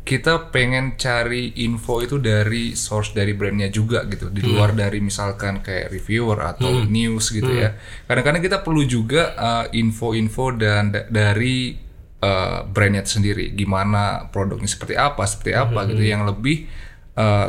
kita 0.03 0.51
pengen 0.51 1.00
cari 1.00 1.63
info 1.63 2.03
itu 2.03 2.19
dari 2.19 2.75
source 2.75 3.15
dari 3.15 3.31
brandnya 3.31 3.72
juga 3.72 4.03
gitu. 4.03 4.27
Di 4.27 4.43
luar 4.43 4.75
dari 4.75 5.00
misalkan 5.00 5.63
kayak 5.63 5.95
reviewer 5.95 6.43
atau 6.43 6.83
news 6.83 7.31
gitu 7.31 7.48
ya. 7.48 7.79
Kadang-kadang 8.03 8.43
kita 8.43 8.60
perlu 8.60 8.83
juga 8.83 9.31
uh, 9.39 9.65
info-info 9.72 10.60
dan 10.60 10.91
da- 10.91 11.07
dari 11.07 11.79
uh, 12.19 12.67
brandnya 12.67 13.07
sendiri. 13.07 13.55
Gimana 13.55 14.27
produknya 14.27 14.67
seperti 14.67 15.00
apa 15.00 15.24
seperti 15.24 15.55
apa 15.55 15.88
gitu. 15.88 16.03
Yang 16.03 16.36
lebih 16.36 16.57
uh, 17.15 17.48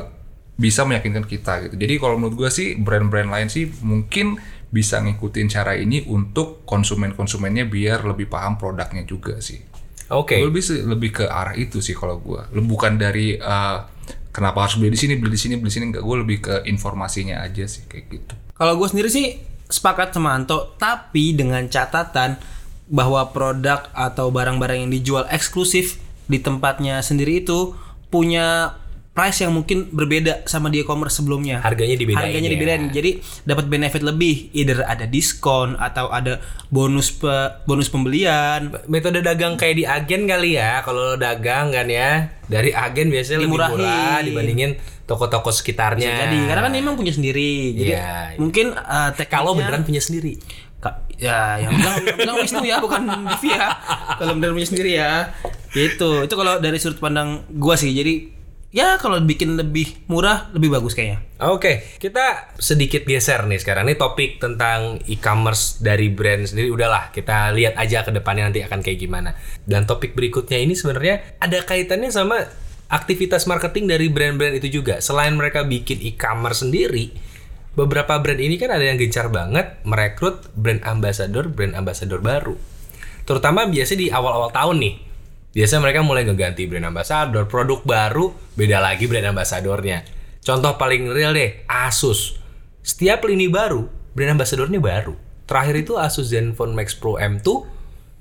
bisa 0.55 0.87
meyakinkan 0.87 1.27
kita 1.27 1.67
gitu. 1.67 1.75
Jadi 1.75 1.95
kalau 1.99 2.23
menurut 2.23 2.47
gue 2.47 2.51
sih 2.55 2.79
brand-brand 2.79 3.35
lain 3.35 3.51
sih 3.51 3.67
mungkin 3.83 4.39
bisa 4.71 5.03
ngikutin 5.03 5.51
cara 5.51 5.75
ini 5.75 6.07
untuk 6.07 6.63
konsumen-konsumennya 6.67 7.67
biar 7.67 8.07
lebih 8.07 8.27
paham 8.31 8.59
produknya 8.59 9.07
juga 9.07 9.39
sih 9.39 9.74
Oke. 10.13 10.37
Gue 10.37 10.51
lebih 10.53 10.65
sih- 10.65 10.85
lebih 10.85 11.11
ke 11.13 11.25
arah 11.25 11.57
itu 11.57 11.81
sih 11.81 11.97
kalau 11.97 12.21
gue. 12.21 12.41
Bukan 12.53 13.01
dari 13.01 13.37
eh, 13.37 13.77
kenapa 14.29 14.67
harus 14.67 14.77
beli 14.77 14.93
di 14.93 15.01
sini, 15.01 15.15
beli 15.17 15.33
di 15.33 15.41
sini, 15.41 15.55
beli 15.57 15.71
di 15.71 15.75
sini 15.75 15.85
enggak. 15.93 16.05
Gue 16.05 16.17
lebih 16.21 16.39
ke 16.43 16.55
informasinya 16.67 17.41
aja 17.41 17.65
sih 17.65 17.87
kayak 17.87 18.05
gitu. 18.11 18.35
Kalau 18.55 18.77
gue 18.77 18.89
sendiri 18.91 19.09
sih 19.09 19.41
sepakat 19.65 20.13
sama 20.13 20.37
Anto, 20.37 20.77
tapi 20.77 21.33
dengan 21.33 21.65
catatan 21.67 22.37
bahwa 22.85 23.33
produk 23.33 23.89
atau 23.97 24.29
barang-barang 24.29 24.85
yang 24.85 24.93
dijual 24.93 25.25
eksklusif 25.33 25.97
di 26.29 26.37
tempatnya 26.37 27.01
sendiri 27.01 27.41
itu 27.41 27.73
punya 28.13 28.77
price 29.15 29.47
yang 29.47 29.55
mungkin 29.55 29.95
berbeda 29.95 30.43
sama 30.45 30.67
di 30.67 30.83
e-commerce 30.83 31.23
sebelumnya. 31.23 31.63
Harganya 31.63 31.95
dibedain 31.95 32.19
Harganya 32.27 32.51
ya. 32.51 32.55
dibedain. 32.59 32.83
Jadi 32.91 33.11
dapat 33.47 33.71
benefit 33.71 34.03
lebih, 34.03 34.51
either 34.51 34.83
ada 34.83 35.07
diskon 35.07 35.79
atau 35.79 36.11
ada 36.11 36.43
bonus 36.67 37.15
pe- 37.15 37.63
bonus 37.63 37.87
pembelian. 37.87 38.75
Metode 38.91 39.23
dagang 39.23 39.55
kayak 39.55 39.77
di 39.79 39.85
agen 39.87 40.27
kali 40.27 40.59
ya. 40.59 40.83
Kalau 40.83 41.15
dagang 41.15 41.71
kan 41.71 41.87
ya, 41.87 42.35
dari 42.51 42.75
agen 42.75 43.07
biasanya 43.07 43.39
lebih 43.47 43.55
murah 43.55 43.71
dibandingin 44.19 44.83
toko-toko 45.07 45.55
sekitarnya. 45.55 46.27
Jadi 46.27 46.51
karena 46.51 46.67
kan 46.67 46.75
memang 46.75 46.99
punya 46.99 47.15
sendiri. 47.15 47.71
Jadi 47.79 47.95
Iya, 47.95 48.35
iya. 48.35 48.39
mungkin 48.43 48.75
uh, 48.75 49.15
kalau 49.31 49.55
beneran 49.55 49.87
punya 49.87 50.03
sendiri. 50.03 50.43
Ka- 50.83 51.07
ya 51.17 51.63
yang 51.63 51.71
bilang 51.79 51.97
yang 52.03 52.19
bilang 52.19 52.37
Wisnu 52.43 52.61
ya 52.67 52.77
bukan 52.83 53.07
Divi 53.07 53.55
ya 53.55 53.73
kalau 54.19 54.35
benar 54.37 54.51
punya 54.53 54.69
sendiri 54.69 54.91
ya 54.99 55.33
gitu 55.73 56.27
itu 56.27 56.35
kalau 56.35 56.59
dari 56.59 56.77
sudut 56.77 56.99
pandang 56.99 57.41
gua 57.57 57.79
sih 57.79 57.95
jadi 57.95 58.34
ya 58.75 58.99
kalau 58.99 59.23
bikin 59.23 59.55
lebih 59.55 59.95
murah 60.11 60.51
lebih 60.51 60.75
bagus 60.75 60.99
kayaknya 60.99 61.23
Oke, 61.45 61.85
kita 62.01 62.57
sedikit 62.57 63.05
geser 63.05 63.45
nih 63.45 63.61
sekarang. 63.61 63.85
Ini 63.85 64.01
topik 64.01 64.41
tentang 64.41 64.97
e-commerce 65.05 65.83
dari 65.83 66.09
brand 66.09 66.49
sendiri. 66.49 66.73
Udahlah, 66.73 67.13
kita 67.13 67.53
lihat 67.53 67.77
aja 67.77 68.01
ke 68.01 68.15
depannya 68.17 68.49
nanti 68.49 68.65
akan 68.65 68.81
kayak 68.81 68.97
gimana. 68.97 69.37
Dan 69.67 69.85
topik 69.85 70.17
berikutnya 70.17 70.57
ini 70.57 70.73
sebenarnya 70.73 71.37
ada 71.45 71.61
kaitannya 71.61 72.09
sama 72.09 72.49
aktivitas 72.89 73.45
marketing 73.45 73.93
dari 73.93 74.09
brand-brand 74.09 74.57
itu 74.57 74.81
juga. 74.81 75.05
Selain 75.05 75.37
mereka 75.37 75.69
bikin 75.69 76.01
e-commerce 76.01 76.65
sendiri, 76.65 77.13
beberapa 77.77 78.17
brand 78.23 78.41
ini 78.41 78.57
kan 78.57 78.73
ada 78.73 78.87
yang 78.87 78.97
gencar 78.97 79.29
banget 79.29 79.83
merekrut 79.85 80.49
brand 80.57 80.81
ambassador, 80.87 81.51
brand 81.51 81.77
ambassador 81.77 82.23
baru. 82.25 82.57
Terutama 83.29 83.69
biasanya 83.69 84.01
di 84.01 84.09
awal-awal 84.09 84.49
tahun 84.55 84.77
nih. 84.81 84.95
Biasa 85.55 85.79
mereka 85.79 86.03
mulai 86.03 86.27
ngeganti 86.27 86.67
brand 86.67 86.91
ambassador, 86.91 87.47
produk 87.47 87.87
baru, 87.87 88.35
beda 88.59 88.83
lagi 88.83 89.07
brand 89.07 89.31
ambassadornya. 89.31 90.03
Contoh 90.43 90.75
paling 90.75 91.09
real 91.15 91.31
deh, 91.31 91.63
Asus. 91.71 92.37
Setiap 92.83 93.23
lini 93.25 93.47
baru, 93.47 93.87
brand 94.13 94.35
ambassadornya 94.35 94.83
baru. 94.83 95.15
Terakhir 95.47 95.87
itu 95.87 95.95
Asus 95.95 96.35
Zenfone 96.35 96.75
Max 96.75 96.99
Pro 96.99 97.17
M2 97.17 97.47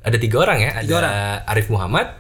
ada 0.04 0.18
tiga 0.22 0.46
orang 0.46 0.60
ya, 0.62 0.72
ada 0.78 0.98
Arif 1.50 1.74
Muhammad, 1.74 2.14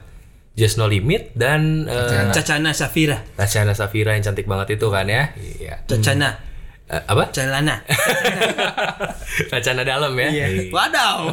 Just 0.57 0.81
No 0.81 0.89
Limit 0.89 1.35
dan 1.37 1.85
eh, 1.89 2.29
Cacana 2.29 2.71
Safira 2.77 3.25
Tatiana 3.33 3.73
Safira 3.73 4.13
yang 4.13 4.21
cantik 4.21 4.45
banget 4.45 4.77
itu 4.77 4.87
kan 4.89 5.05
ya. 5.05 5.29
Iya. 5.37 5.81
Cacana 5.85 6.53
Eh, 6.83 6.99
apa? 6.99 7.31
Celana 7.31 7.79
Tatiana 9.51 9.87
dalam 9.87 10.11
ya. 10.19 10.27
Iya. 10.29 10.47
wadaw 10.69 11.31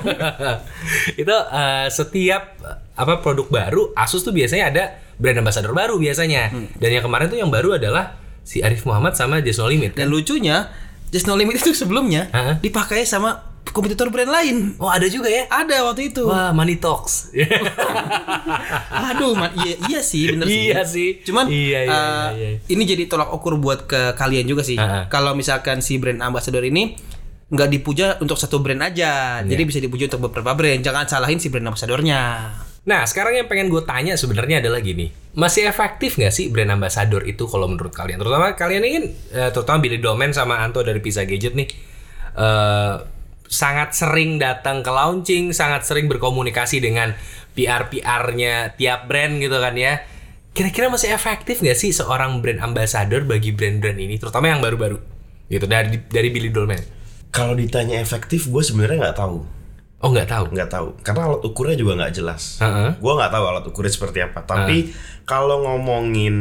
itu 1.20 1.36
eh, 1.36 1.86
setiap 1.90 2.54
apa 3.00 3.18
produk 3.18 3.48
baru 3.48 3.82
Asus 3.92 4.20
tuh 4.20 4.30
biasanya 4.30 4.68
ada 4.68 4.84
brand 5.16 5.38
ambassador 5.38 5.72
baru 5.72 5.96
biasanya. 5.96 6.52
Dan 6.76 6.90
yang 6.90 7.02
kemarin 7.02 7.26
tuh 7.26 7.36
yang 7.36 7.48
baru 7.48 7.74
adalah 7.74 8.20
si 8.40 8.60
Arif 8.60 8.84
Muhammad 8.84 9.12
sama 9.12 9.38
Just 9.38 9.56
No 9.56 9.66
Limit. 9.66 9.92
dan 9.94 10.08
lucunya 10.08 10.68
Just 11.08 11.24
No 11.24 11.34
Limit 11.34 11.58
itu 11.58 11.72
sebelumnya 11.72 12.28
Hah? 12.30 12.56
dipakai 12.56 13.02
sama 13.02 13.40
kompetitor 13.62 14.08
brand 14.08 14.26
lain 14.26 14.74
Oh, 14.76 14.88
ada 14.88 15.06
juga 15.06 15.28
ya? 15.28 15.44
ada 15.46 15.84
waktu 15.84 16.10
itu 16.10 16.24
Wah, 16.24 16.50
Money 16.50 16.76
Talks. 16.76 17.30
Aduh, 19.10 19.34
man, 19.34 19.52
iya, 19.56 19.74
iya 19.86 20.00
sih, 20.00 20.26
bener 20.28 20.46
sih. 20.46 20.60
Iya 20.66 20.80
sih. 20.82 21.08
Cuman 21.22 21.46
Iya, 21.46 21.78
iya, 21.80 21.90
eh, 21.90 22.28
iya, 22.34 22.48
iya. 22.48 22.58
ini 22.66 22.82
jadi 22.84 23.06
tolak 23.06 23.30
ukur 23.30 23.56
buat 23.56 23.84
ke 23.84 24.14
kalian 24.14 24.46
juga 24.46 24.62
sih. 24.62 24.76
Kalau 25.06 25.34
misalkan 25.34 25.80
si 25.80 25.98
brand 25.98 26.18
ambassador 26.20 26.62
ini 26.62 26.96
nggak 27.50 27.68
dipuja 27.68 28.06
untuk 28.18 28.38
satu 28.38 28.58
brand 28.58 28.78
aja, 28.80 29.42
Iya. 29.42 29.46
jadi 29.46 29.62
bisa 29.64 29.78
dipuja 29.78 30.06
untuk 30.08 30.30
beberapa 30.30 30.54
brand. 30.54 30.80
Jangan 30.80 31.06
salahin 31.06 31.38
si 31.38 31.50
brand 31.50 31.66
ambassadornya. 31.66 32.20
Nah, 32.80 33.04
sekarang 33.04 33.36
yang 33.36 33.48
pengen 33.48 33.68
gue 33.68 33.84
tanya 33.84 34.16
sebenarnya 34.16 34.64
adalah 34.64 34.80
gini. 34.80 35.12
Masih 35.36 35.68
efektif 35.68 36.16
nggak 36.16 36.32
sih 36.32 36.48
brand 36.48 36.72
ambassador 36.72 37.20
itu 37.28 37.44
kalau 37.44 37.68
menurut 37.68 37.92
kalian? 37.92 38.16
Terutama 38.16 38.56
kalian 38.56 38.82
ini 38.88 38.92
kan, 38.96 39.04
eh, 39.36 39.50
terutama 39.52 39.78
Billy 39.84 40.00
Domen 40.00 40.32
sama 40.32 40.64
Anto 40.64 40.80
dari 40.80 40.98
Pizza 41.04 41.28
Gadget 41.28 41.52
nih, 41.52 41.68
eh, 42.40 42.94
sangat 43.50 43.92
sering 43.92 44.40
datang 44.40 44.80
ke 44.80 44.88
launching, 44.88 45.52
sangat 45.52 45.84
sering 45.84 46.08
berkomunikasi 46.08 46.80
dengan 46.80 47.12
PR-PR-nya 47.52 48.78
tiap 48.80 49.10
brand 49.10 49.36
gitu 49.42 49.60
kan 49.60 49.74
ya. 49.76 50.00
Kira-kira 50.50 50.90
masih 50.90 51.14
efektif 51.14 51.62
nggak 51.62 51.78
sih 51.78 51.94
seorang 51.94 52.40
brand 52.42 52.64
ambassador 52.64 53.22
bagi 53.22 53.54
brand-brand 53.54 53.98
ini, 54.00 54.18
terutama 54.18 54.50
yang 54.50 54.58
baru-baru? 54.64 54.98
Gitu 55.46 55.66
dari 55.68 56.00
dari 56.10 56.28
Billy 56.32 56.50
Dolmen. 56.50 56.80
Kalau 57.30 57.54
ditanya 57.54 58.02
efektif, 58.02 58.50
gue 58.50 58.62
sebenarnya 58.62 59.10
nggak 59.10 59.18
tahu. 59.18 59.59
Oh 60.00 60.08
nggak 60.08 60.28
tahu. 60.32 60.44
Nggak 60.56 60.70
tahu. 60.72 60.88
Karena 61.04 61.20
alat 61.28 61.42
ukurnya 61.44 61.76
juga 61.76 61.92
nggak 62.00 62.12
jelas. 62.16 62.56
Heeh. 62.64 62.96
Gue 62.96 63.12
nggak 63.12 63.32
tahu 63.32 63.44
alat 63.44 63.64
ukurnya 63.68 63.92
seperti 63.92 64.18
apa. 64.24 64.40
Tapi 64.42 64.76
kalau 65.28 65.60
ngomongin 65.62 66.36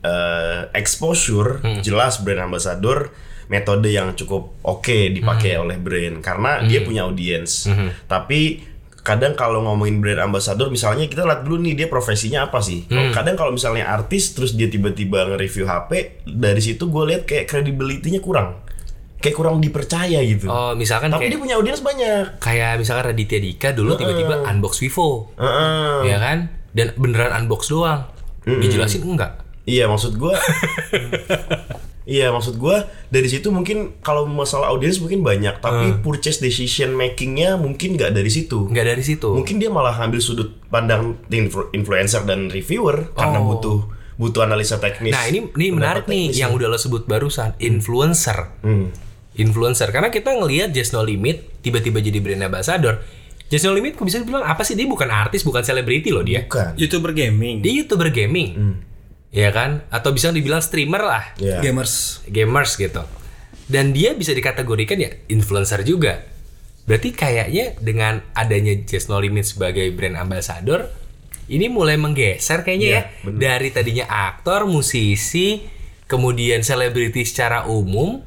eh, 0.00 0.60
exposure, 0.72 1.60
jelas 1.84 2.24
brand 2.24 2.48
ambassador 2.48 3.12
metode 3.44 3.92
yang 3.92 4.16
cukup 4.16 4.56
oke 4.64 5.12
dipakai 5.12 5.60
oleh 5.60 5.76
brand 5.76 6.24
karena 6.24 6.64
dia 6.64 6.80
punya 6.80 7.04
audiens. 7.04 7.68
Tapi 8.08 8.72
kadang 9.04 9.36
kalau 9.36 9.60
ngomongin 9.60 10.00
brand 10.00 10.24
ambassador 10.24 10.72
misalnya 10.72 11.04
kita 11.04 11.28
lihat 11.28 11.44
dulu 11.44 11.60
nih 11.60 11.76
dia 11.76 11.92
profesinya 11.92 12.48
apa 12.48 12.64
sih 12.64 12.88
kadang 13.12 13.36
kalau 13.36 13.52
misalnya 13.52 13.84
artis 13.84 14.32
terus 14.32 14.56
dia 14.56 14.64
tiba-tiba 14.72 15.28
nge-review 15.28 15.68
HP 15.68 16.24
dari 16.24 16.56
situ 16.64 16.88
gue 16.88 17.12
lihat 17.12 17.28
kayak 17.28 17.44
credibility-nya 17.44 18.24
kurang 18.24 18.63
kayak 19.24 19.32
kurang 19.34 19.56
dipercaya 19.58 20.20
gitu 20.20 20.44
Oh 20.46 20.72
misalkan 20.74 21.08
tapi 21.08 21.24
kayak 21.24 21.32
dia 21.32 21.40
punya 21.40 21.54
audiens 21.56 21.80
banyak 21.80 22.36
kayak 22.38 22.76
misalkan 22.76 23.08
Raditya 23.08 23.40
Dika 23.40 23.72
dulu 23.72 23.96
tiba-tiba 23.96 24.44
unbox 24.44 24.76
Vivo, 24.78 25.32
Heeh. 25.34 26.04
ya 26.04 26.18
kan? 26.18 26.38
Dan 26.70 26.92
beneran 26.94 27.32
unbox 27.34 27.66
doang. 27.68 28.04
Dijelasin 28.44 29.00
enggak? 29.00 29.40
Iya 29.64 29.86
maksud 29.86 30.14
gua 30.14 30.36
Iya 32.04 32.28
maksud 32.28 32.60
gua 32.60 32.84
dari 33.08 33.24
situ 33.24 33.48
mungkin 33.48 33.96
kalau 33.98 34.28
masalah 34.28 34.68
audiens 34.68 35.00
mungkin 35.00 35.24
banyak 35.24 35.56
tapi 35.56 36.04
purchase 36.04 36.36
decision 36.36 36.92
makingnya 36.92 37.56
mungkin 37.56 37.96
nggak 37.96 38.12
dari 38.12 38.28
situ 38.28 38.68
Enggak 38.68 38.86
dari 38.86 39.00
situ. 39.00 39.32
mungkin 39.32 39.56
dia 39.56 39.72
malah 39.72 39.96
ambil 39.98 40.20
sudut 40.20 40.52
pandang 40.68 41.16
influ- 41.26 41.72
influencer 41.72 42.20
dan 42.22 42.52
reviewer 42.52 43.08
karena 43.10 43.40
Oh. 43.40 43.48
butuh 43.50 43.78
butuh 44.14 44.44
analisa 44.44 44.76
teknis 44.76 45.10
Nah 45.10 45.24
ini 45.24 45.48
ini 45.48 45.66
menarik 45.72 46.04
nih 46.04 46.28
teknis 46.28 46.36
yang 46.36 46.52
udah 46.52 46.68
lo 46.68 46.76
sebut 46.76 47.02
barusan 47.02 47.56
influencer. 47.56 48.52
Hmm. 48.60 48.92
Influencer 49.34 49.90
karena 49.90 50.14
kita 50.14 50.30
ngelihat 50.30 50.70
Just 50.70 50.94
No 50.94 51.02
Limit 51.02 51.62
tiba-tiba 51.62 51.98
jadi 51.98 52.18
brand 52.22 52.46
ambassador. 52.46 53.02
Just 53.50 53.66
No 53.66 53.74
Limit 53.74 53.98
kok 53.98 54.06
bisa 54.06 54.22
dibilang 54.22 54.46
apa 54.46 54.62
sih 54.62 54.78
dia 54.78 54.86
bukan 54.86 55.10
artis 55.10 55.42
bukan 55.42 55.60
selebriti 55.66 56.14
loh 56.14 56.22
dia. 56.22 56.46
bukan 56.46 56.78
YouTuber 56.78 57.12
gaming, 57.12 57.60
Dia 57.60 57.72
youtuber 57.82 58.08
gaming, 58.14 58.78
ya 59.34 59.50
kan? 59.50 59.84
Atau 59.90 60.14
bisa 60.14 60.30
dibilang 60.30 60.62
streamer 60.62 61.02
lah. 61.02 61.24
ya 61.36 61.58
gamers. 61.60 62.22
gamers 62.30 62.78
gitu. 62.78 63.02
Dan 63.66 63.90
dia 63.96 64.12
bisa 64.14 64.30
dikategorikan 64.30 64.96
ya 65.00 65.10
influencer 65.28 65.82
juga. 65.82 66.24
Berarti 66.84 67.16
kayaknya 67.16 67.74
dengan 67.80 68.20
adanya 68.36 68.76
Just 68.84 69.08
No 69.08 69.16
Limit 69.16 69.48
sebagai 69.48 69.88
brand 69.96 70.20
ambassador, 70.20 70.92
ini 71.48 71.68
mulai 71.68 71.96
menggeser 71.96 72.64
kayaknya 72.64 72.88
Iya, 72.88 73.02
ya 73.24 73.32
dari 73.32 73.68
tadinya 73.72 74.04
aktor, 74.08 74.68
musisi, 74.68 75.64
kemudian 76.04 76.60
selebriti 76.60 77.24
secara 77.24 77.64
umum, 77.68 78.20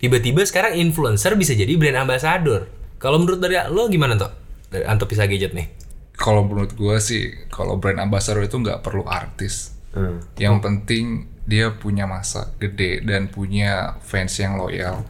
tiba-tiba 0.00 0.44
sekarang 0.44 0.76
influencer 0.78 1.36
bisa 1.36 1.52
jadi 1.52 1.72
brand 1.76 2.06
ambassador. 2.06 2.68
Kalau 2.96 3.20
menurut 3.20 3.40
dari 3.40 3.60
lo 3.70 3.88
gimana 3.92 4.16
tuh? 4.16 4.32
Dari 4.72 4.84
Anto 4.88 5.04
Pisa 5.04 5.28
Gadget 5.28 5.52
nih. 5.52 5.68
Kalau 6.16 6.48
menurut 6.48 6.72
gue 6.72 6.96
sih, 6.96 7.28
kalau 7.52 7.76
brand 7.76 8.00
ambassador 8.00 8.40
itu 8.40 8.56
nggak 8.56 8.80
perlu 8.80 9.04
artis. 9.04 9.76
Hmm. 9.92 10.24
Yang 10.40 10.56
penting 10.64 11.04
dia 11.44 11.70
punya 11.76 12.08
masa 12.08 12.50
gede 12.56 13.04
dan 13.04 13.28
punya 13.28 14.00
fans 14.02 14.34
yang 14.40 14.58
loyal 14.58 15.06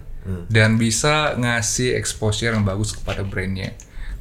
dan 0.50 0.74
bisa 0.76 1.38
ngasih 1.38 1.94
exposure 1.94 2.50
yang 2.50 2.66
bagus 2.66 2.94
kepada 2.94 3.22
brandnya. 3.22 3.74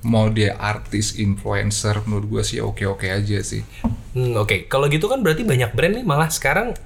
mau 0.06 0.30
dia 0.30 0.54
artis, 0.62 1.18
influencer, 1.18 1.98
menurut 2.06 2.30
gue 2.30 2.44
sih 2.46 2.62
oke-oke 2.62 3.10
aja 3.10 3.42
sih. 3.42 3.66
Hmm, 4.14 4.38
Oke, 4.38 4.70
kalau 4.70 4.86
gitu 4.86 5.10
kan 5.10 5.26
berarti 5.26 5.42
banyak 5.42 5.74
brand 5.74 5.98
nih 5.98 6.06
malah 6.06 6.30
sekarang 6.30 6.78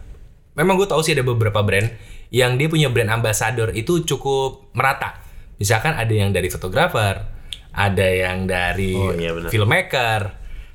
memang 0.56 0.80
gue 0.80 0.88
tahu 0.88 1.04
sih 1.04 1.12
ada 1.12 1.28
beberapa 1.28 1.60
brand 1.60 1.92
yang 2.30 2.58
dia 2.58 2.70
punya 2.70 2.88
brand 2.90 3.10
ambassador 3.10 3.74
itu 3.74 4.06
cukup 4.06 4.70
merata. 4.74 5.18
Misalkan 5.58 5.98
ada 5.98 6.14
yang 6.14 6.30
dari 6.30 6.48
fotografer, 6.48 7.26
ada 7.74 8.08
yang 8.08 8.46
dari 8.46 8.94
Oh, 8.96 9.12
iya 9.14 9.34
filmmaker, 9.50 10.22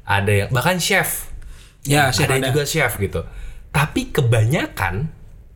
ada 0.04 0.32
yang 0.32 0.48
bahkan 0.50 0.76
chef. 0.76 1.30
Ya, 1.84 2.08
chef 2.10 2.26
ada, 2.28 2.40
ada. 2.40 2.48
juga 2.52 2.62
chef 2.64 2.98
gitu. 2.98 3.22
Tapi 3.70 4.10
kebanyakan 4.10 5.08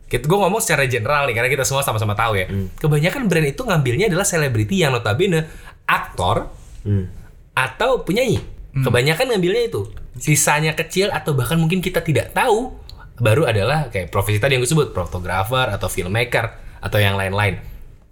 kita 0.09 0.25
gue 0.25 0.39
ngomong 0.41 0.57
secara 0.57 0.89
general 0.89 1.29
nih 1.29 1.37
karena 1.37 1.49
kita 1.53 1.61
semua 1.61 1.85
sama-sama 1.85 2.17
tahu 2.17 2.33
ya. 2.33 2.49
Hmm. 2.49 2.73
Kebanyakan 2.81 3.29
brand 3.29 3.45
itu 3.45 3.61
ngambilnya 3.61 4.09
adalah 4.09 4.25
selebriti 4.25 4.81
yang 4.81 4.89
notabene 4.91 5.45
aktor 5.85 6.49
Hmm. 6.79 7.11
atau 7.53 8.01
penyanyi. 8.01 8.39
Kebanyakan 8.71 9.35
ngambilnya 9.35 9.67
itu. 9.67 9.91
Sisanya 10.15 10.71
kecil 10.73 11.11
atau 11.11 11.35
bahkan 11.35 11.59
mungkin 11.59 11.83
kita 11.83 11.99
tidak 11.99 12.31
tahu 12.31 12.71
baru 13.19 13.47
adalah 13.47 13.91
kayak 13.91 14.09
profesi 14.09 14.39
tadi 14.39 14.55
yang 14.55 14.63
gue 14.63 14.71
sebut 14.71 14.95
fotografer 14.95 15.69
atau 15.71 15.87
filmmaker 15.91 16.45
atau 16.79 16.99
yang 16.99 17.19
lain-lain 17.19 17.59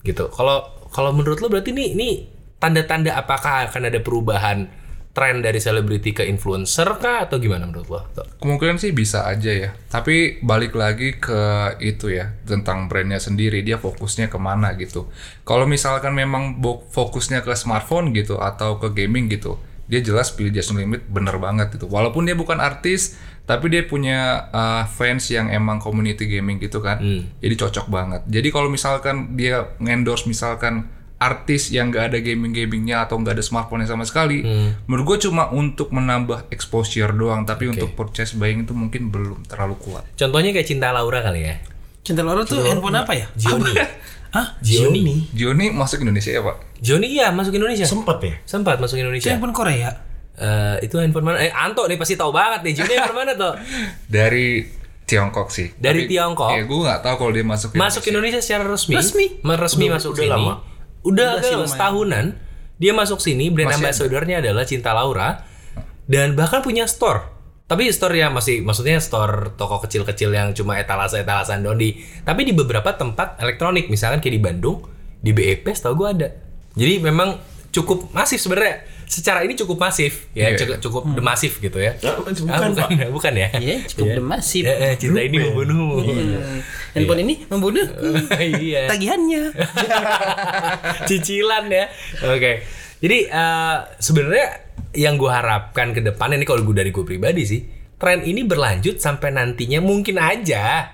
gitu. 0.03 0.29
Kalau 0.31 0.87
kalau 0.91 1.11
menurut 1.11 1.39
lo 1.43 1.47
berarti 1.51 1.75
ini 1.75 1.85
ini 1.95 2.09
tanda-tanda 2.59 3.15
apakah 3.15 3.71
akan 3.71 3.91
ada 3.91 3.99
perubahan 3.99 4.67
tren 5.17 5.41
dari 5.41 5.57
selebriti 5.57 6.13
ke 6.13 6.29
influencer 6.29 6.85
kah 7.01 7.25
atau 7.25 7.41
gimana 7.41 7.65
menurut 7.65 7.89
lo? 7.89 7.99
Kemungkinan 8.37 8.77
sih 8.77 8.93
bisa 8.93 9.25
aja 9.25 9.49
ya. 9.49 9.73
Tapi 9.89 10.45
balik 10.45 10.77
lagi 10.77 11.17
ke 11.17 11.73
itu 11.81 12.13
ya 12.13 12.37
tentang 12.45 12.85
brandnya 12.85 13.17
sendiri 13.17 13.65
dia 13.65 13.81
fokusnya 13.81 14.29
ke 14.29 14.37
mana 14.37 14.77
gitu. 14.77 15.09
Kalau 15.41 15.65
misalkan 15.65 16.13
memang 16.13 16.61
fokusnya 16.93 17.41
ke 17.41 17.57
smartphone 17.57 18.13
gitu 18.13 18.37
atau 18.37 18.77
ke 18.77 18.93
gaming 18.93 19.25
gitu, 19.33 19.57
dia 19.87 20.03
jelas 20.03 20.35
pilih 20.35 20.51
Jason 20.51 20.75
Limit 20.77 21.07
bener 21.07 21.39
banget 21.39 21.79
gitu. 21.79 21.87
Walaupun 21.87 22.27
dia 22.27 22.35
bukan 22.35 22.59
artis, 22.59 23.15
tapi 23.47 23.71
dia 23.71 23.87
punya 23.87 24.51
uh, 24.51 24.83
fans 24.83 25.31
yang 25.31 25.47
emang 25.47 25.79
community 25.79 26.27
gaming 26.27 26.59
gitu 26.59 26.83
kan. 26.83 26.99
Jadi 27.39 27.55
cocok 27.55 27.87
banget. 27.87 28.21
Jadi 28.27 28.47
kalau 28.51 28.67
misalkan 28.67 29.39
dia 29.39 29.71
ngendorse 29.79 30.27
misalkan 30.27 30.91
artis 31.17 31.73
yang 31.73 31.89
gak 31.89 32.13
ada 32.13 32.21
gaming-gamingnya 32.21 33.09
atau 33.09 33.17
gak 33.17 33.39
ada 33.39 33.41
smartphone 33.41 33.81
sama 33.89 34.05
sekali, 34.05 34.45
menurut 34.85 35.17
gue 35.17 35.25
cuma 35.25 35.49
untuk 35.49 35.89
menambah 35.89 36.45
exposure 36.53 37.09
doang, 37.09 37.41
tapi 37.41 37.73
untuk 37.73 37.97
purchase 37.97 38.37
buying 38.37 38.69
itu 38.69 38.77
mungkin 38.77 39.09
belum 39.09 39.49
terlalu 39.49 39.81
kuat. 39.81 40.05
Contohnya 40.13 40.53
kayak 40.53 40.67
Cinta 40.69 40.93
Laura 40.93 41.25
kali 41.25 41.41
ya. 41.41 41.57
Cinta 42.05 42.21
Laura 42.21 42.45
tuh 42.45 42.61
handphone 42.61 43.01
apa 43.01 43.17
ya? 43.17 43.25
Gioni. 43.33 43.73
Hah? 44.29 44.59
Gioni. 44.59 45.27
Joni 45.31 45.69
masuk 45.69 46.01
Indonesia 46.01 46.29
ya 46.29 46.41
pak? 46.41 46.55
Gioni 46.77 47.07
iya 47.09 47.31
masuk 47.31 47.53
Indonesia. 47.53 47.83
Sempet 47.83 48.17
ya? 48.19 48.33
Sempat 48.43 48.77
masuk 48.77 48.97
Indonesia. 48.97 49.29
handphone 49.29 49.51
Korea. 49.51 49.89
Eh, 50.37 50.85
itu 50.85 50.95
handphone 50.95 51.25
mana? 51.25 51.37
Eh 51.39 51.49
Anto 51.49 51.83
nih 51.83 51.95
pasti 51.95 52.13
tahu 52.13 52.29
banget 52.29 52.61
nih. 52.61 52.73
Gioni 52.75 52.93
handphone 52.93 53.17
mana 53.17 53.33
tuh? 53.33 53.53
Dari 54.09 54.67
Tiongkok 55.03 55.47
sih. 55.49 55.71
Dari 55.73 56.03
Tiongkok? 56.05 56.51
Ya 56.51 56.61
gue 56.61 56.79
nggak 56.83 56.99
tahu 56.99 57.15
kalau 57.17 57.31
dia 57.31 57.45
masuk 57.47 57.71
Masuk 57.73 58.03
Indonesia 58.05 58.43
secara 58.43 58.67
resmi. 58.67 58.93
Resmi. 58.93 59.25
Resmi 59.41 59.85
Udah- 59.87 59.95
masuk 59.95 60.11
udah 60.11 60.21
sini. 60.21 60.31
lama. 60.31 60.53
Udah, 61.01 61.29
Udah 61.39 61.41
sih 61.41 61.55
agak 61.55 61.69
setahunan 61.71 62.25
dia 62.77 62.91
masuk 62.91 63.17
sini 63.17 63.49
brand 63.49 63.73
ambassador-nya 63.73 64.37
adalah 64.37 64.61
Cinta 64.61 64.91
Laura 64.91 65.41
dan 66.05 66.35
bahkan 66.35 66.59
punya 66.61 66.85
store. 66.85 67.23
Tapi 67.67 67.91
store 67.91 68.15
ya 68.15 68.31
masih 68.31 68.63
maksudnya 68.63 68.95
store 68.97 69.51
toko 69.59 69.83
kecil-kecil 69.83 70.31
yang 70.31 70.55
cuma 70.55 70.79
etalase-etalasan 70.79 71.59
doang 71.59 71.75
di 71.75 71.99
tapi 72.23 72.47
di 72.47 72.55
beberapa 72.55 72.95
tempat 72.95 73.35
elektronik 73.37 73.91
misalkan 73.91 74.23
kayak 74.23 74.35
di 74.35 74.41
Bandung, 74.41 74.87
di 75.19 75.35
BEP 75.35 75.67
setahu 75.67 75.99
gue 75.99 76.07
ada. 76.07 76.27
Jadi 76.79 77.03
memang 77.03 77.35
cukup 77.67 78.07
masif 78.15 78.39
sebenarnya. 78.39 78.87
Secara 79.07 79.39
ini 79.39 79.55
cukup 79.55 79.79
masif 79.79 80.27
ya, 80.31 80.51
Iya. 80.51 80.59
cukup, 80.59 80.75
cukup 80.83 81.03
demasif 81.15 81.59
gitu 81.59 81.79
ya. 81.79 81.95
Ah, 82.03 82.19
bukan, 82.19 82.31
Ah, 82.47 82.59
Pak. 82.59 82.91
bukan, 82.91 83.07
bukan 83.11 83.33
ya. 83.39 83.47
Iya, 83.55 83.75
cukup 83.87 84.19
demasif. 84.19 84.63
Eh, 84.67 84.75
eh, 84.83 84.93
cinta 84.99 85.23
ini 85.23 85.39
membunuhmu. 85.39 86.03
Handphone 86.91 87.21
ini 87.23 87.35
membunuh 87.47 87.87
iya. 88.63 88.87
tagihannya. 88.91 89.43
cicilan 91.07 91.65
ya. 91.67 91.85
Oke. 92.27 92.67
Jadi 92.99 93.17
eh, 93.27 93.75
sebenarnya 93.99 94.47
yang 94.97 95.13
gue 95.21 95.29
harapkan 95.29 95.93
ke 95.93 96.01
depan 96.01 96.33
ini 96.33 96.41
kalau 96.41 96.65
gue 96.65 96.73
dari 96.73 96.89
gue 96.89 97.05
pribadi 97.05 97.45
sih, 97.45 97.61
tren 98.01 98.25
ini 98.25 98.41
berlanjut 98.41 98.97
sampai 98.97 99.29
nantinya 99.29 99.77
mungkin 99.77 100.17
aja 100.17 100.89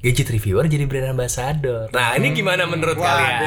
gadget 0.00 0.32
reviewer 0.32 0.64
jadi 0.68 0.84
brand 0.84 1.16
ambassador. 1.16 1.88
Nah, 1.92 2.16
ini 2.16 2.32
gimana 2.36 2.64
menurut 2.68 2.96
kalian? 2.96 3.40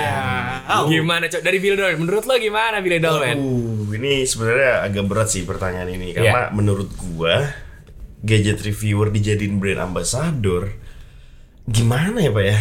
Gimana 0.89 1.30
cok 1.30 1.41
dari 1.41 1.58
Bill? 1.62 1.78
Menurut 1.98 2.26
lo 2.26 2.34
gimana 2.38 2.82
Bill 2.82 2.98
Dolman? 2.98 3.38
Uh, 3.38 3.93
ini 3.93 4.26
sebenarnya 4.26 4.86
agak 4.86 5.06
berat 5.06 5.30
sih 5.34 5.45
pertanyaan 5.45 5.89
ini 5.89 6.17
karena 6.17 6.50
menurut 6.54 6.89
gua 7.13 7.45
gadget 8.26 8.62
reviewer 8.65 9.13
dijadiin 9.13 9.62
brand 9.62 9.86
ambassador 9.93 10.74
gimana 11.69 12.22
ya 12.22 12.34
pak 12.34 12.45
ya? 12.50 12.58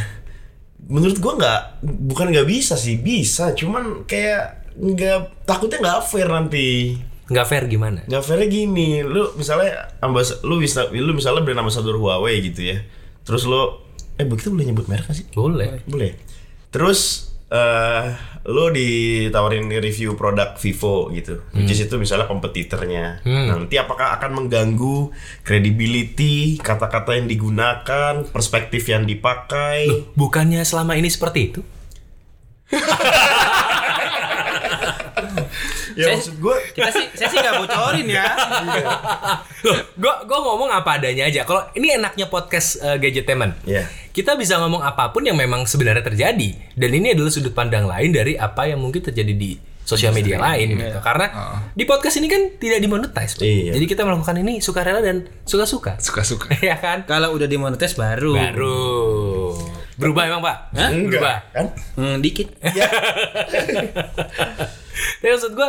Menurut 0.93 1.17
gua 1.17 1.33
nggak 1.41 1.61
bukan 1.85 2.27
nggak 2.37 2.49
bisa 2.49 2.77
sih 2.77 3.01
bisa, 3.01 3.57
cuman 3.57 4.05
kayak 4.05 4.77
nggak 4.77 5.49
takutnya 5.49 5.81
nggak 5.81 6.01
fair 6.05 6.29
nanti. 6.29 7.01
Nggak 7.27 7.47
fair 7.51 7.65
gimana? 7.67 8.01
Nggak 8.07 8.23
fairnya 8.23 8.49
gini, 8.49 9.03
lu 9.03 9.35
misalnya 9.35 9.91
ambas 9.99 10.47
lu 10.47 10.63
bisa 10.63 10.87
lu 10.95 11.11
misalnya 11.11 11.43
brand 11.43 11.59
ambassador 11.59 11.99
Huawei 11.99 12.39
gitu 12.39 12.71
ya, 12.71 12.79
terus 13.27 13.45
lo 13.51 13.83
eh 14.17 14.25
begitu 14.25 14.55
boleh 14.55 14.67
nyebut 14.71 14.87
merek 14.87 15.11
sih? 15.11 15.27
Boleh. 15.35 15.83
Boleh. 15.91 16.15
Terus 16.71 17.33
eh 17.47 18.07
lo 18.47 18.71
ditawarin 18.71 19.67
review 19.83 20.15
produk 20.15 20.55
Vivo 20.55 21.11
gitu, 21.11 21.43
which 21.51 21.75
is 21.75 21.83
itu 21.83 21.99
misalnya 21.99 22.31
kompetitornya. 22.31 23.27
Nanti 23.27 23.75
apakah 23.75 24.15
akan 24.23 24.31
mengganggu 24.43 25.11
credibility, 25.43 26.63
kata-kata 26.63 27.19
yang 27.19 27.27
digunakan, 27.27 28.23
perspektif 28.31 28.87
yang 28.87 29.03
dipakai? 29.03 29.91
Bukannya 30.15 30.63
selama 30.63 30.95
ini 30.95 31.11
seperti 31.11 31.41
itu? 31.51 31.61
ya 35.97 36.13
maksud 36.13 36.37
gue 36.37 36.57
Kita 36.77 36.91
sih 36.93 37.07
saya 37.17 37.29
sih 37.33 37.39
nggak 37.41 37.57
bocorin 37.65 38.07
ya. 38.07 38.25
Loh, 39.67 39.79
gue 39.97 40.15
gue 40.29 40.39
ngomong 40.39 40.71
apa 40.71 41.01
adanya 41.01 41.27
aja. 41.27 41.49
Kalau 41.49 41.65
ini 41.73 41.97
enaknya 41.97 42.29
podcast 42.29 42.85
uh, 42.85 43.01
Gadgetemen. 43.01 43.57
Iya. 43.65 43.89
Kita 44.13 44.37
bisa 44.37 44.61
ngomong 44.61 44.85
apa 44.85 45.11
pun 45.11 45.25
yang 45.25 45.37
memang 45.37 45.65
sebenarnya 45.65 46.05
terjadi 46.05 46.77
dan 46.77 46.91
ini 46.93 47.17
adalah 47.17 47.33
sudut 47.33 47.57
pandang 47.57 47.89
lain 47.89 48.13
dari 48.13 48.37
apa 48.37 48.69
yang 48.69 48.81
mungkin 48.81 49.01
terjadi 49.01 49.33
di 49.33 49.57
sosial 49.87 50.11
media 50.11 50.43
lain 50.43 50.77
gitu. 50.77 50.99
Karena 50.99 51.31
di 51.73 51.87
podcast 51.87 52.19
ini 52.19 52.27
kan 52.27 52.43
tidak 52.59 52.83
dimonetize. 52.83 53.39
Iya. 53.39 53.79
Jadi 53.79 53.87
kita 53.87 54.03
melakukan 54.03 54.35
ini 54.43 54.59
sukarela 54.59 54.99
dan 54.99 55.31
suka-suka. 55.47 56.03
Suka-suka. 56.03 56.51
ya 56.69 56.77
kan? 56.77 57.07
Kalau 57.07 57.33
udah 57.33 57.47
dimonetize 57.47 57.95
baru. 57.95 58.35
Baru 58.35 58.83
berubah 59.97 60.29
emang, 60.29 60.45
Pak? 60.45 60.57
Hah? 60.77 60.91
Berubah. 60.93 61.37
kan? 61.57 61.67
Hmm, 61.97 62.21
dikit. 62.21 62.53
Tapi 65.21 65.29
maksud 65.33 65.53
gue 65.53 65.69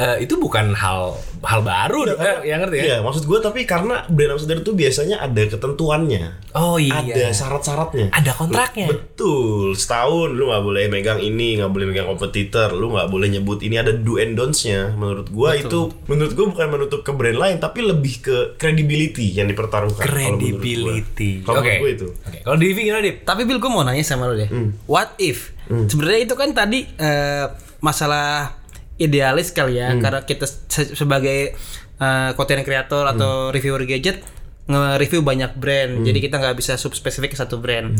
eh, 0.00 0.16
itu 0.24 0.34
bukan 0.40 0.72
hal 0.76 1.16
hal 1.46 1.62
baru, 1.62 2.10
eh, 2.18 2.50
yang 2.50 2.66
ngerti 2.66 2.76
ya? 2.82 2.84
Iya, 2.84 2.96
maksud 3.06 3.22
gue 3.22 3.38
tapi 3.38 3.62
karena 3.62 4.02
brand 4.10 4.34
ambassador 4.34 4.58
itu 4.58 4.74
biasanya 4.74 5.22
ada 5.22 5.42
ketentuannya. 5.46 6.50
Oh 6.58 6.74
iya. 6.76 6.98
Ada 6.98 7.30
syarat-syaratnya. 7.30 8.10
Ada 8.10 8.34
kontraknya. 8.34 8.90
Betul, 8.90 9.78
setahun 9.78 10.34
lu 10.34 10.50
nggak 10.50 10.64
boleh 10.66 10.84
megang 10.90 11.22
ini, 11.22 11.62
nggak 11.62 11.70
boleh 11.70 11.86
megang 11.86 12.10
kompetitor, 12.10 12.74
lu 12.74 12.98
nggak 12.98 13.06
boleh 13.06 13.30
nyebut 13.30 13.62
ini 13.62 13.78
ada 13.78 13.94
do 13.94 14.18
and 14.18 14.34
don'ts-nya. 14.34 14.98
Menurut 14.98 15.30
gua 15.30 15.54
itu, 15.54 15.94
menurut 16.10 16.32
gua 16.34 16.46
bukan 16.50 16.66
menutup 16.66 17.00
ke 17.06 17.14
brand 17.14 17.38
lain, 17.38 17.56
tapi 17.62 17.86
lebih 17.86 18.14
ke 18.20 18.36
credibility 18.58 19.30
yang 19.30 19.46
dipertaruhkan. 19.46 20.02
Credibility. 20.02 21.46
Kalau 21.46 21.62
Oke. 21.62 21.70
menurut 21.70 21.80
gua 21.80 21.90
itu. 21.94 22.08
Oke. 22.26 22.38
Kalau 22.42 22.56
di 22.58 22.66
gimana, 22.74 23.00
Dip? 23.04 23.16
Tapi 23.22 23.42
Bill 23.46 23.62
gue 23.62 23.70
mau 23.70 23.86
nanya 23.86 24.02
sama 24.02 24.26
lo 24.26 24.34
deh. 24.34 24.50
What 24.90 25.14
if? 25.22 25.54
Sebenarnya 25.68 26.20
itu 26.26 26.34
kan 26.34 26.50
tadi 26.56 26.82
eh, 26.86 27.46
masalah 27.84 28.55
idealis 28.98 29.50
kali 29.50 29.76
ya 29.76 29.92
karena 29.98 30.20
kita 30.22 30.44
se- 30.44 30.92
sebagai 30.92 31.52
eh, 31.96 32.30
content 32.32 32.62
creator 32.62 33.04
atau 33.06 33.30
reviewer 33.48 33.84
gadget 33.84 34.20
nge-review 34.66 35.22
banyak 35.22 35.54
brand. 35.54 36.02
Jadi 36.02 36.18
kita 36.20 36.36
nggak 36.36 36.54
bisa 36.54 36.74
subspesifik 36.74 37.30
ke 37.30 37.38
satu 37.38 37.56
brand. 37.56 37.94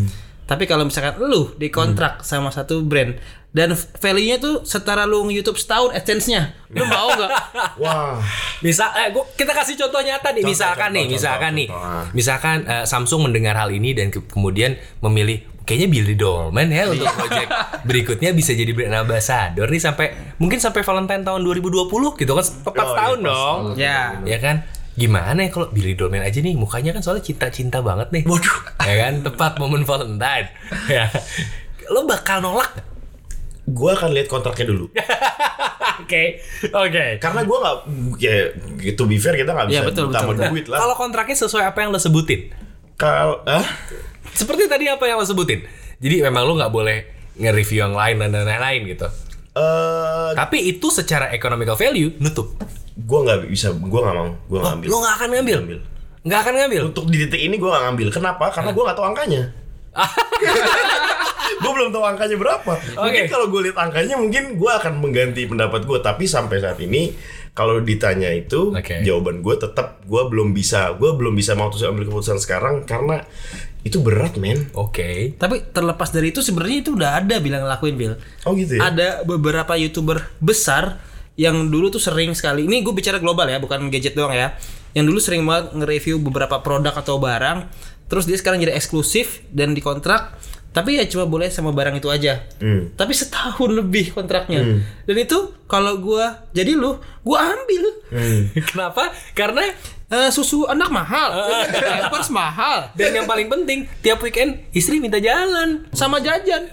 Tapi 0.47 0.65
kalau 0.65 0.83
misalkan 0.83 1.19
lu 1.21 1.51
dikontrak 1.55 2.23
sama 2.23 2.49
satu 2.49 2.81
brand 2.81 3.19
dan 3.51 3.73
value-nya 3.75 4.37
tuh 4.37 4.63
setara 4.63 5.03
lu 5.03 5.25
nge-YouTube 5.25 5.57
setahun 5.57 5.91
AdSense-nya, 5.93 6.43
lu 6.71 6.87
mau 6.89 7.11
nggak? 7.11 7.31
Wah, 7.77 8.23
Misal, 8.59 8.95
eh, 8.97 9.11
gua, 9.11 9.27
kita 9.29 9.51
kasih 9.51 9.75
contoh 9.77 9.99
nyata 9.99 10.31
nih. 10.31 10.41
Contoh, 10.41 10.53
misalkan 10.53 10.79
contoh, 10.85 10.95
nih, 10.95 11.03
contoh, 11.03 11.17
misalkan 11.17 11.51
nih, 11.53 11.67
contoh. 11.67 11.83
Ah. 11.85 12.05
misalkan 12.13 12.57
eh, 12.65 12.85
Samsung 12.85 13.21
mendengar 13.25 13.55
hal 13.55 13.71
ini 13.71 13.91
dan 13.91 14.09
ke- 14.09 14.23
kemudian 14.25 14.75
memilih 15.01 15.37
kayaknya 15.63 15.89
Billy 15.91 16.15
Dolman 16.15 16.71
ya 16.71 16.87
untuk 16.87 17.11
project 17.11 17.51
berikutnya 17.83 18.31
bisa 18.31 18.55
jadi 18.55 18.71
brand 18.71 19.03
ambassador 19.03 19.67
nih 19.67 19.83
sampai 19.83 20.07
mungkin 20.37 20.63
sampai 20.63 20.81
Valentine 20.81 21.21
tahun 21.21 21.43
2020 21.43 21.91
gitu 22.15 22.33
kan 22.33 22.45
tepat 22.63 22.71
Oh, 22.79 22.89
setahun 22.89 23.19
iya, 23.19 23.25
pas 23.25 23.35
dong. 23.35 23.61
Ya. 23.75 23.99
Ya 24.23 24.39
kan? 24.39 24.57
Gimana 24.97 25.45
ya 25.45 25.51
kalau 25.53 25.69
Billy 25.69 25.93
Dolman 25.93 26.25
aja 26.25 26.41
nih 26.41 26.57
mukanya 26.57 26.91
kan 26.91 27.05
soalnya 27.05 27.21
cinta-cinta 27.23 27.79
banget 27.81 28.09
nih. 28.11 28.25
Waduh. 28.25 28.59
Ya 28.83 28.95
kan 28.99 29.21
tepat 29.21 29.61
momen 29.61 29.85
Valentine. 29.85 30.49
ya. 30.89 31.13
Lo 31.87 32.03
bakal 32.05 32.41
nolak 32.41 32.73
gua 33.67 33.93
akan 33.95 34.11
lihat 34.11 34.27
kontraknya 34.27 34.67
dulu. 34.67 34.89
Oke, 35.97 36.39
oke. 36.69 37.17
Karena 37.17 37.41
gue 37.41 37.57
nggak, 37.57 37.77
ya 38.21 38.35
to 38.93 39.09
be 39.09 39.17
fair 39.17 39.33
kita 39.33 39.51
nggak 39.51 39.67
bisa 39.67 39.75
Iya, 39.75 39.83
betul, 39.83 40.13
utama 40.13 40.37
betul. 40.37 40.53
duit 40.53 40.69
lah. 40.69 40.79
Kalau 40.79 40.95
kontraknya 40.95 41.35
sesuai 41.35 41.65
apa 41.67 41.79
yang 41.81 41.91
lo 41.91 41.97
sebutin, 41.97 42.53
Kalau, 42.95 43.41
ah, 43.43 43.65
seperti 44.31 44.69
tadi 44.69 44.87
apa 44.87 45.09
yang 45.09 45.17
lo 45.17 45.25
sebutin. 45.25 45.65
Jadi 45.97 46.21
memang 46.21 46.45
lo 46.45 46.53
nggak 46.55 46.69
boleh 46.69 46.99
nge-review 47.41 47.81
yang 47.81 47.97
lain 47.97 48.21
dan 48.23 48.45
lain-lain 48.45 48.93
gitu. 48.93 49.09
Eh, 49.57 50.31
Tapi 50.37 50.59
itu 50.69 50.93
secara 50.93 51.33
economical 51.33 51.75
value 51.75 52.13
nutup. 52.21 52.53
gue 52.97 53.19
nggak 53.25 53.49
bisa, 53.53 53.77
gue 53.77 54.01
nggak 54.01 54.17
mau, 54.17 54.33
gue 54.33 54.59
nggak 54.61 54.75
ambil. 54.81 54.89
Lo 54.89 54.97
nggak 55.01 55.15
akan 55.21 55.29
ngambil. 55.37 55.59
Ngambil. 55.61 55.79
Nggak 56.27 56.41
akan 56.43 56.55
ngambil. 56.59 56.83
Untuk 56.91 57.05
di 57.07 57.17
titik 57.23 57.39
ini 57.39 57.55
gue 57.55 57.71
gak 57.71 57.85
ngambil. 57.87 58.09
Kenapa? 58.11 58.51
Karena 58.51 58.75
gue 58.75 58.83
gak 58.83 58.97
tahu 58.99 59.07
angkanya. 59.07 59.43
gue 61.63 61.73
belum 61.73 61.91
tahu 61.95 62.05
angkanya 62.05 62.37
berapa. 62.37 62.73
Mungkin 62.99 63.25
Oke. 63.27 63.33
kalau 63.33 63.47
gue 63.51 63.61
lihat 63.71 63.79
angkanya 63.79 64.15
mungkin 64.19 64.59
gue 64.59 64.71
akan 64.71 64.93
mengganti 65.01 65.47
pendapat 65.47 65.87
gue. 65.87 65.99
Tapi 66.03 66.25
sampai 66.27 66.57
saat 66.61 66.79
ini 66.83 67.15
kalau 67.57 67.81
ditanya 67.81 68.29
itu 68.35 68.75
Oke. 68.77 69.01
jawaban 69.01 69.41
gue 69.41 69.55
tetap 69.57 70.05
gue 70.05 70.23
belum 70.29 70.53
bisa. 70.53 70.93
Gue 70.99 71.17
belum 71.17 71.33
bisa 71.33 71.57
mau 71.57 71.73
ambil 71.73 72.05
keputusan 72.05 72.39
sekarang 72.43 72.85
karena 72.85 73.25
itu 73.87 74.03
berat 74.03 74.35
men. 74.43 74.67
Oke. 74.75 75.39
Tapi 75.39 75.71
terlepas 75.71 76.11
dari 76.11 76.35
itu 76.35 76.43
sebenarnya 76.43 76.79
itu 76.83 76.91
udah 76.99 77.11
ada 77.23 77.39
bilang 77.39 77.63
ngelakuin 77.63 77.95
Bill. 77.95 78.15
Oh 78.43 78.53
gitu 78.59 78.83
ya. 78.83 78.91
Ada 78.91 79.23
beberapa 79.23 79.79
youtuber 79.79 80.27
besar 80.43 80.99
yang 81.39 81.71
dulu 81.71 81.95
tuh 81.95 82.03
sering 82.03 82.35
sekali. 82.35 82.67
Ini 82.67 82.83
gue 82.83 82.91
bicara 82.91 83.23
global 83.23 83.47
ya, 83.47 83.63
bukan 83.63 83.87
gadget 83.93 84.19
doang 84.19 84.35
ya. 84.35 84.57
Yang 84.97 85.05
dulu 85.13 85.19
sering 85.21 85.43
banget 85.45 85.77
nge-review 85.77 86.17
beberapa 86.19 86.59
produk 86.65 86.97
atau 86.97 87.21
barang. 87.23 87.69
Terus 88.11 88.25
dia 88.27 88.37
sekarang 88.41 88.59
jadi 88.59 88.75
eksklusif 88.75 89.45
dan 89.55 89.77
dikontrak. 89.77 90.35
Tapi 90.77 91.01
ya 91.01 91.09
cuma 91.09 91.25
boleh 91.25 91.49
sama 91.49 91.73
barang 91.73 91.97
itu 91.97 92.07
aja. 92.07 92.45
Hmm. 92.61 92.93
Tapi 92.93 93.17
setahun 93.17 93.73
lebih 93.73 94.13
kontraknya. 94.13 94.61
Dan 95.03 95.17
itu 95.17 95.39
kalau 95.65 95.97
gua 95.97 96.45
jadi 96.53 96.77
lu, 96.77 96.93
gua 97.23 97.49
ambil. 97.49 97.85
Kenapa? 98.69 99.09
Karena 99.33 99.65
Eh, 100.07 100.31
susu 100.31 100.63
anak 100.63 100.87
mahal, 100.87 101.35
pampers 101.99 102.31
mahal, 102.31 102.95
dan 102.95 103.11
yang 103.11 103.27
paling 103.27 103.51
penting 103.51 103.91
tiap 103.99 104.23
weekend 104.23 104.63
istri 104.71 105.03
minta 105.03 105.19
jalan. 105.19 105.83
sama 105.91 106.23
jajan. 106.23 106.71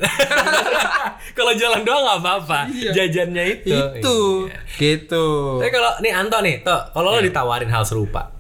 Kalau 1.38 1.50
jalan 1.52 1.82
doang 1.82 2.06
nggak 2.06 2.20
apa-apa. 2.22 2.60
Iya. 2.70 2.92
Jajannya 2.94 3.44
itu. 3.50 3.74
itu, 3.74 4.18
Iya. 4.46 4.58
gitu. 4.78 5.26
Tapi 5.58 5.72
kalau 5.72 5.92
nih 5.98 6.14
Anto 6.14 6.38
nih, 6.40 6.62
toh 6.62 6.78
kalau 6.94 7.10
lo 7.10 7.18
Iya. 7.18 7.26
ditawarin 7.26 7.74
hal 7.74 7.82
serupa, 7.82 8.38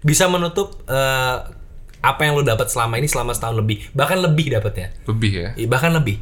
bisa 0.00 0.24
menutup 0.24 0.72
eh, 0.86 1.36
apa 2.04 2.28
yang 2.28 2.36
lo 2.36 2.44
dapat 2.44 2.68
selama 2.68 3.00
ini 3.00 3.08
selama 3.08 3.32
setahun 3.32 3.56
lebih, 3.56 3.88
bahkan 3.96 4.20
lebih 4.20 4.52
dapatnya, 4.52 4.92
Lebih 5.08 5.32
ya. 5.32 5.48
Ih, 5.56 5.64
bahkan 5.64 5.96
lebih. 5.96 6.20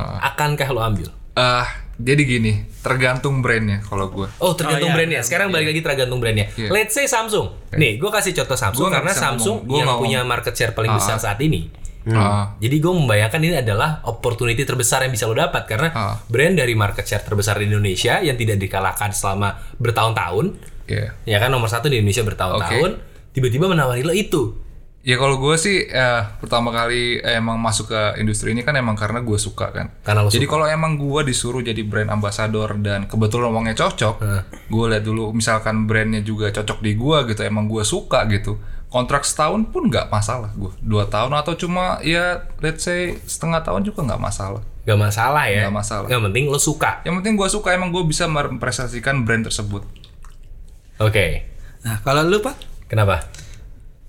Ah. 0.00 0.32
Akankah 0.32 0.68
lo 0.72 0.80
ambil? 0.80 1.12
Eh, 1.30 1.66
jadi 2.00 2.22
gini, 2.24 2.52
tergantung 2.80 3.44
brandnya 3.44 3.84
kalau 3.84 4.08
gue. 4.08 4.26
Oh 4.40 4.56
tergantung 4.56 4.88
Oh, 4.88 4.96
iya, 4.96 4.96
brandnya. 4.96 5.20
Sekarang 5.20 5.52
balik 5.52 5.76
lagi 5.76 5.80
tergantung 5.84 6.18
brandnya. 6.18 6.48
Iya. 6.56 6.72
Let's 6.72 6.96
say 6.96 7.04
Samsung. 7.04 7.76
Nih, 7.76 8.00
gue 8.00 8.08
kasih 8.08 8.32
contoh 8.32 8.56
Samsung 8.56 8.88
Gua 8.88 8.96
karena 8.96 9.12
Samsung 9.12 9.56
ngomong. 9.62 9.68
Gua 9.68 9.76
yang 9.76 9.86
nggak 9.86 10.00
punya 10.00 10.18
ngomong. 10.24 10.32
market 10.32 10.54
share 10.56 10.72
paling 10.72 10.92
besar 10.96 11.20
saat 11.20 11.36
ini. 11.44 11.68
Ah, 12.08 12.56
Jadi 12.56 12.80
gue 12.80 12.92
membayangkan 12.96 13.40
ini 13.44 13.60
adalah 13.60 14.00
opportunity 14.08 14.64
terbesar 14.64 15.04
yang 15.04 15.12
bisa 15.12 15.28
lo 15.28 15.36
dapat 15.36 15.68
karena 15.68 15.88
Ah. 15.92 16.16
brand 16.32 16.56
dari 16.56 16.72
market 16.72 17.04
share 17.04 17.20
terbesar 17.20 17.60
di 17.60 17.68
Indonesia 17.68 18.24
yang 18.24 18.40
tidak 18.40 18.56
dikalahkan 18.56 19.12
selama 19.12 19.60
bertahun-tahun, 19.76 20.56
iya. 20.88 21.12
ya 21.28 21.36
kan 21.36 21.52
nomor 21.52 21.68
satu 21.68 21.92
di 21.92 22.00
Indonesia 22.00 22.24
bertahun-tahun, 22.24 22.90
tiba-tiba 23.36 23.68
menawari 23.68 24.00
lo 24.00 24.16
itu. 24.16 24.56
Ya 25.00 25.16
kalau 25.16 25.40
gue 25.40 25.56
sih 25.56 25.88
eh, 25.88 26.22
pertama 26.44 26.68
kali 26.68 27.24
eh, 27.24 27.40
emang 27.40 27.56
masuk 27.56 27.88
ke 27.88 28.20
industri 28.20 28.52
ini 28.52 28.60
kan 28.60 28.76
emang 28.76 28.92
karena 29.00 29.24
gue 29.24 29.38
suka 29.40 29.72
kan. 29.72 29.88
Karena 30.04 30.20
lo 30.24 30.28
jadi 30.28 30.44
kalau 30.44 30.68
emang 30.68 31.00
gue 31.00 31.24
disuruh 31.24 31.64
jadi 31.64 31.80
brand 31.88 32.12
ambassador 32.12 32.76
dan 32.84 33.08
kebetulan 33.08 33.48
uangnya 33.48 33.76
cocok, 33.80 34.14
gue 34.68 34.84
lihat 34.92 35.04
dulu 35.04 35.32
misalkan 35.32 35.88
brandnya 35.88 36.20
juga 36.20 36.52
cocok 36.52 36.84
di 36.84 37.00
gue 37.00 37.18
gitu, 37.32 37.40
emang 37.40 37.64
gue 37.64 37.80
suka 37.80 38.28
gitu. 38.28 38.60
Kontrak 38.92 39.24
setahun 39.24 39.70
pun 39.72 39.88
nggak 39.88 40.12
masalah 40.12 40.52
gue, 40.52 40.74
dua 40.84 41.08
tahun 41.08 41.32
atau 41.32 41.54
cuma 41.56 42.02
ya 42.04 42.44
let's 42.60 42.84
say 42.84 43.16
setengah 43.24 43.64
tahun 43.64 43.88
juga 43.88 44.04
nggak 44.04 44.20
masalah. 44.20 44.60
Gak 44.80 44.96
masalah 44.96 45.44
ya. 45.46 45.68
Nggak 45.68 45.76
masalah. 45.76 46.08
Yang 46.08 46.22
penting 46.28 46.44
lo 46.48 46.58
suka. 46.58 46.90
Yang 47.04 47.14
penting 47.20 47.34
gue 47.36 47.48
suka 47.52 47.68
emang 47.76 47.92
gue 47.92 48.02
bisa 48.08 48.24
merepresentasikan 48.26 49.22
brand 49.28 49.44
tersebut. 49.44 49.84
Oke. 51.00 51.46
Nah, 51.84 52.00
kalau 52.04 52.24
lu 52.28 52.40
Pak, 52.40 52.56
Kenapa? 52.90 53.22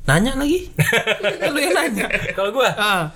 Nanya 0.04 0.34
lagi. 0.36 0.70
lu 1.54 1.60
yang 1.60 1.76
nanya. 1.76 2.06
Kalau 2.34 2.50
gue, 2.50 2.70
Ah. 2.74 3.12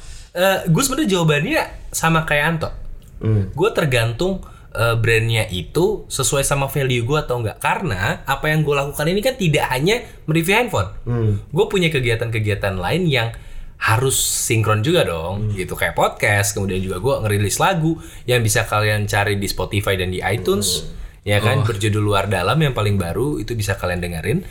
gue 0.68 0.82
sebenarnya 0.84 1.10
jawabannya 1.12 1.62
sama 1.90 2.24
kayak 2.24 2.46
Anto. 2.46 2.70
Hmm. 3.18 3.50
Gue 3.52 3.70
tergantung 3.72 4.44
eh, 4.70 4.92
brandnya 4.94 5.48
itu 5.48 6.04
sesuai 6.06 6.44
sama 6.44 6.68
value 6.68 7.08
gue 7.08 7.16
atau 7.16 7.40
enggak. 7.40 7.58
Karena 7.58 8.20
apa 8.24 8.52
yang 8.52 8.60
gue 8.60 8.76
lakukan 8.76 9.08
ini 9.08 9.24
kan 9.24 9.36
tidak 9.36 9.72
hanya 9.72 10.04
mereview 10.26 10.52
handphone. 10.54 10.92
Hmm. 11.08 11.40
Gue 11.48 11.66
punya 11.66 11.88
kegiatan-kegiatan 11.88 12.76
lain 12.76 13.08
yang 13.08 13.32
harus 13.76 14.16
sinkron 14.20 14.84
juga 14.84 15.04
dong, 15.04 15.48
Hmm. 15.48 15.56
gitu 15.56 15.76
kayak 15.76 15.96
podcast. 15.96 16.52
Kemudian 16.52 16.80
juga 16.80 17.00
gue 17.00 17.16
ngerilis 17.24 17.56
lagu 17.56 17.96
yang 18.24 18.44
bisa 18.44 18.64
kalian 18.64 19.04
cari 19.06 19.36
di 19.36 19.48
Spotify 19.48 19.96
dan 19.96 20.12
di 20.12 20.20
iTunes, 20.20 20.84
Hmm. 20.84 21.24
ya 21.24 21.40
kan 21.40 21.64
Oh. 21.64 21.66
berjudul 21.66 22.04
luar 22.04 22.28
dalam 22.28 22.60
yang 22.60 22.76
paling 22.76 22.96
baru 22.96 23.40
itu 23.40 23.56
bisa 23.56 23.76
kalian 23.76 24.04
dengerin. 24.04 24.44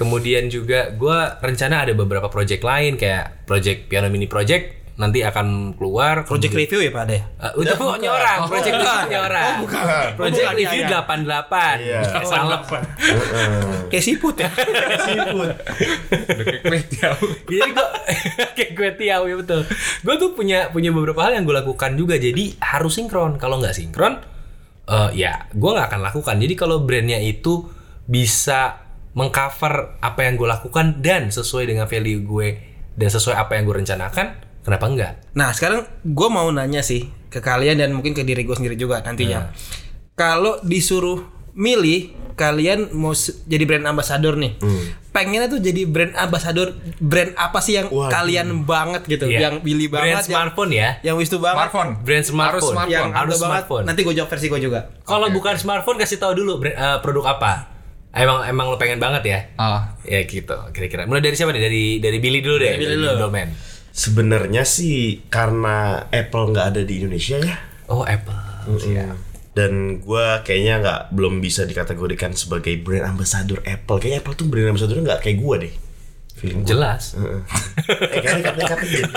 Kemudian 0.00 0.48
juga 0.48 0.88
gue 0.90 1.18
rencana 1.38 1.84
ada 1.84 1.92
beberapa 1.92 2.26
project 2.26 2.64
lain 2.64 2.96
kayak 2.96 3.44
project 3.44 3.84
piano 3.86 4.08
mini 4.08 4.24
project 4.24 4.80
nanti 4.96 5.20
akan 5.20 5.76
keluar. 5.76 6.24
Project 6.24 6.52
Kemudian- 6.52 6.60
review 6.68 6.80
ya 6.84 6.92
Pak 6.92 7.04
Deh. 7.08 7.20
Eh, 7.20 7.52
itu 7.64 7.74
punya 7.74 8.10
orang, 8.12 8.38
project 8.44 8.74
bukan. 8.74 8.84
review 8.84 9.04
punya 9.08 9.20
orang. 9.22 9.44
Oh, 9.44 9.56
bukan. 9.64 9.80
Project 10.12 10.44
Oh, 10.44 10.52
bukan, 10.52 10.60
review 10.60 10.80
iya, 10.80 10.88
iya. 10.92 11.00
88. 11.00 11.76
Iya. 11.80 12.00
Salah. 12.22 12.60
Kayak 13.88 14.04
siput 14.04 14.36
ya. 14.36 14.48
Udah 15.40 15.54
kayak 16.44 16.62
kue 16.64 16.80
tiaw. 16.88 17.14
Jadi 17.48 17.70
gue 17.70 17.86
kayak 18.56 18.70
gue 18.76 18.90
tiaw 18.96 19.22
ya 19.24 19.34
betul. 19.40 19.60
Gue 20.04 20.14
tuh 20.16 20.30
punya 20.32 20.68
punya 20.68 20.90
beberapa 20.92 21.20
hal 21.24 21.32
yang 21.36 21.44
gue 21.44 21.56
lakukan 21.56 21.96
juga. 21.96 22.16
Jadi 22.16 22.56
harus 22.60 22.92
sinkron. 22.96 23.40
Kalau 23.40 23.56
nggak 23.56 23.72
sinkron, 23.72 24.20
eh, 24.84 25.10
ya 25.16 25.48
gue 25.48 25.70
nggak 25.70 25.86
akan 25.90 26.00
lakukan. 26.02 26.36
Jadi 26.36 26.54
kalau 26.56 26.84
brandnya 26.84 27.16
itu 27.20 27.64
bisa 28.04 28.89
mengcover 29.12 29.74
apa 29.98 30.20
yang 30.22 30.34
gue 30.34 30.46
lakukan 30.46 30.98
dan 30.98 31.28
sesuai 31.28 31.66
dengan 31.66 31.84
value 31.84 32.20
gue 32.20 32.48
dan 32.92 33.08
sesuai 33.08 33.34
apa 33.34 33.54
yang 33.54 33.64
gue 33.64 33.76
rencanakan, 33.76 34.26
kenapa 34.60 34.84
enggak? 34.86 35.12
Nah, 35.32 35.50
sekarang 35.50 35.82
gue 36.00 36.28
mau 36.28 36.46
nanya 36.48 36.80
sih 36.80 37.04
ke 37.26 37.38
kalian 37.38 37.76
dan 37.76 37.90
mungkin 37.90 38.12
ke 38.12 38.22
diri 38.22 38.42
gue 38.42 38.52
sendiri 38.52 38.74
juga 38.74 39.00
nantinya. 39.00 39.50
Kalau 40.12 40.60
disuruh 40.60 41.24
milih, 41.50 42.12
kalian 42.32 42.92
mau 42.92 43.10
jadi 43.42 43.64
brand 43.64 43.86
ambassador 43.86 44.36
nih. 44.36 44.60
Pengennya 45.10 45.50
tuh 45.50 45.58
jadi 45.58 45.82
brand 45.84 46.14
ambassador 46.14 46.70
brand 46.96 47.34
apa 47.34 47.58
sih 47.58 47.74
yang 47.74 47.90
Waduh. 47.90 48.06
kalian 48.08 48.62
banget 48.62 49.02
gitu, 49.08 49.26
Iya. 49.26 49.50
yang 49.50 49.54
Brand 49.58 49.90
banget, 49.90 50.06
yang, 50.06 50.22
smartphone 50.22 50.70
ya. 50.70 50.88
yang 51.02 51.18
Wisnu 51.18 51.42
banget, 51.42 51.66
Smartphone. 51.66 51.90
Brand 51.98 52.06
Harus 52.20 52.30
smartphone. 52.30 52.62
smartphone. 52.70 52.90
yang 52.92 53.06
Harus 53.10 53.32
banget. 53.32 53.42
smartphone. 53.42 53.84
Nanti 53.90 54.00
gue 54.06 54.14
jawab 54.14 54.30
versi 54.30 54.46
gue 54.46 54.60
juga. 54.62 54.80
Kalau 55.02 55.26
bukan 55.28 55.54
smartphone 55.56 55.98
kasih 55.98 56.16
tahu 56.16 56.32
dulu 56.36 56.52
brand- 56.60 56.78
eh, 56.78 56.98
produk 57.00 57.24
apa. 57.28 57.52
Emang 58.10 58.42
emang 58.42 58.66
lo 58.66 58.76
pengen 58.76 58.98
banget 58.98 59.22
ya? 59.22 59.38
Ah, 59.54 59.94
Ya 60.02 60.26
gitu, 60.26 60.56
kira-kira. 60.74 61.06
Mulai 61.06 61.22
dari 61.22 61.38
siapa 61.38 61.54
nih? 61.54 61.62
Dari 61.62 61.84
dari 62.02 62.18
Billy 62.18 62.42
dulu 62.42 62.58
deh. 62.58 62.74
Dari 62.74 62.82
Billy 62.82 62.96
dulu. 62.98 63.06
Middleman. 63.14 63.48
Sebenarnya 63.90 64.62
sih 64.66 65.26
karena 65.30 66.06
Apple 66.10 66.50
nggak 66.50 66.66
ada 66.74 66.82
di 66.82 66.94
Indonesia 67.02 67.38
ya. 67.38 67.56
Oh 67.86 68.02
Apple. 68.02 68.38
Iya. 68.82 69.14
Dan 69.50 70.02
gue 70.02 70.26
kayaknya 70.42 70.74
nggak 70.78 71.00
belum 71.14 71.38
bisa 71.38 71.66
dikategorikan 71.66 72.34
sebagai 72.34 72.74
brand 72.82 73.14
ambassador 73.14 73.62
Apple. 73.62 73.98
Kayaknya 73.98 74.18
Apple 74.22 74.34
tuh 74.34 74.46
brand 74.46 74.74
ambassador 74.74 74.98
nggak 74.98 75.20
kayak 75.22 75.38
gue 75.38 75.56
deh. 75.66 75.74
Feeling 76.34 76.62
gue. 76.64 76.70
Jelas. 76.72 77.14
Heeh. 77.14 77.40
eh 78.10 78.20
gitu. 78.22 79.12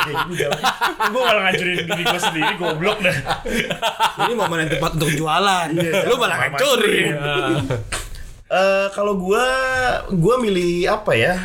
Kayak 0.00 0.16
gitu 0.28 0.44
Gue 1.12 1.22
malah 1.22 1.42
ngancurin 1.46 1.76
diri 1.86 2.02
gue 2.02 2.20
sendiri, 2.20 2.52
goblok 2.58 2.98
dah. 3.00 3.16
Ini 4.26 4.32
momen 4.34 4.66
yang 4.66 4.70
tepat 4.76 4.90
untuk 4.98 5.10
jualan. 5.14 5.66
Iya, 5.72 5.92
Lu 6.04 6.14
malah 6.18 6.36
hancurin. 6.48 7.14
Eh 8.50 8.86
kalau 8.90 9.14
gua 9.14 9.46
gua 10.10 10.34
milih 10.42 10.90
apa 10.90 11.14
ya? 11.14 11.38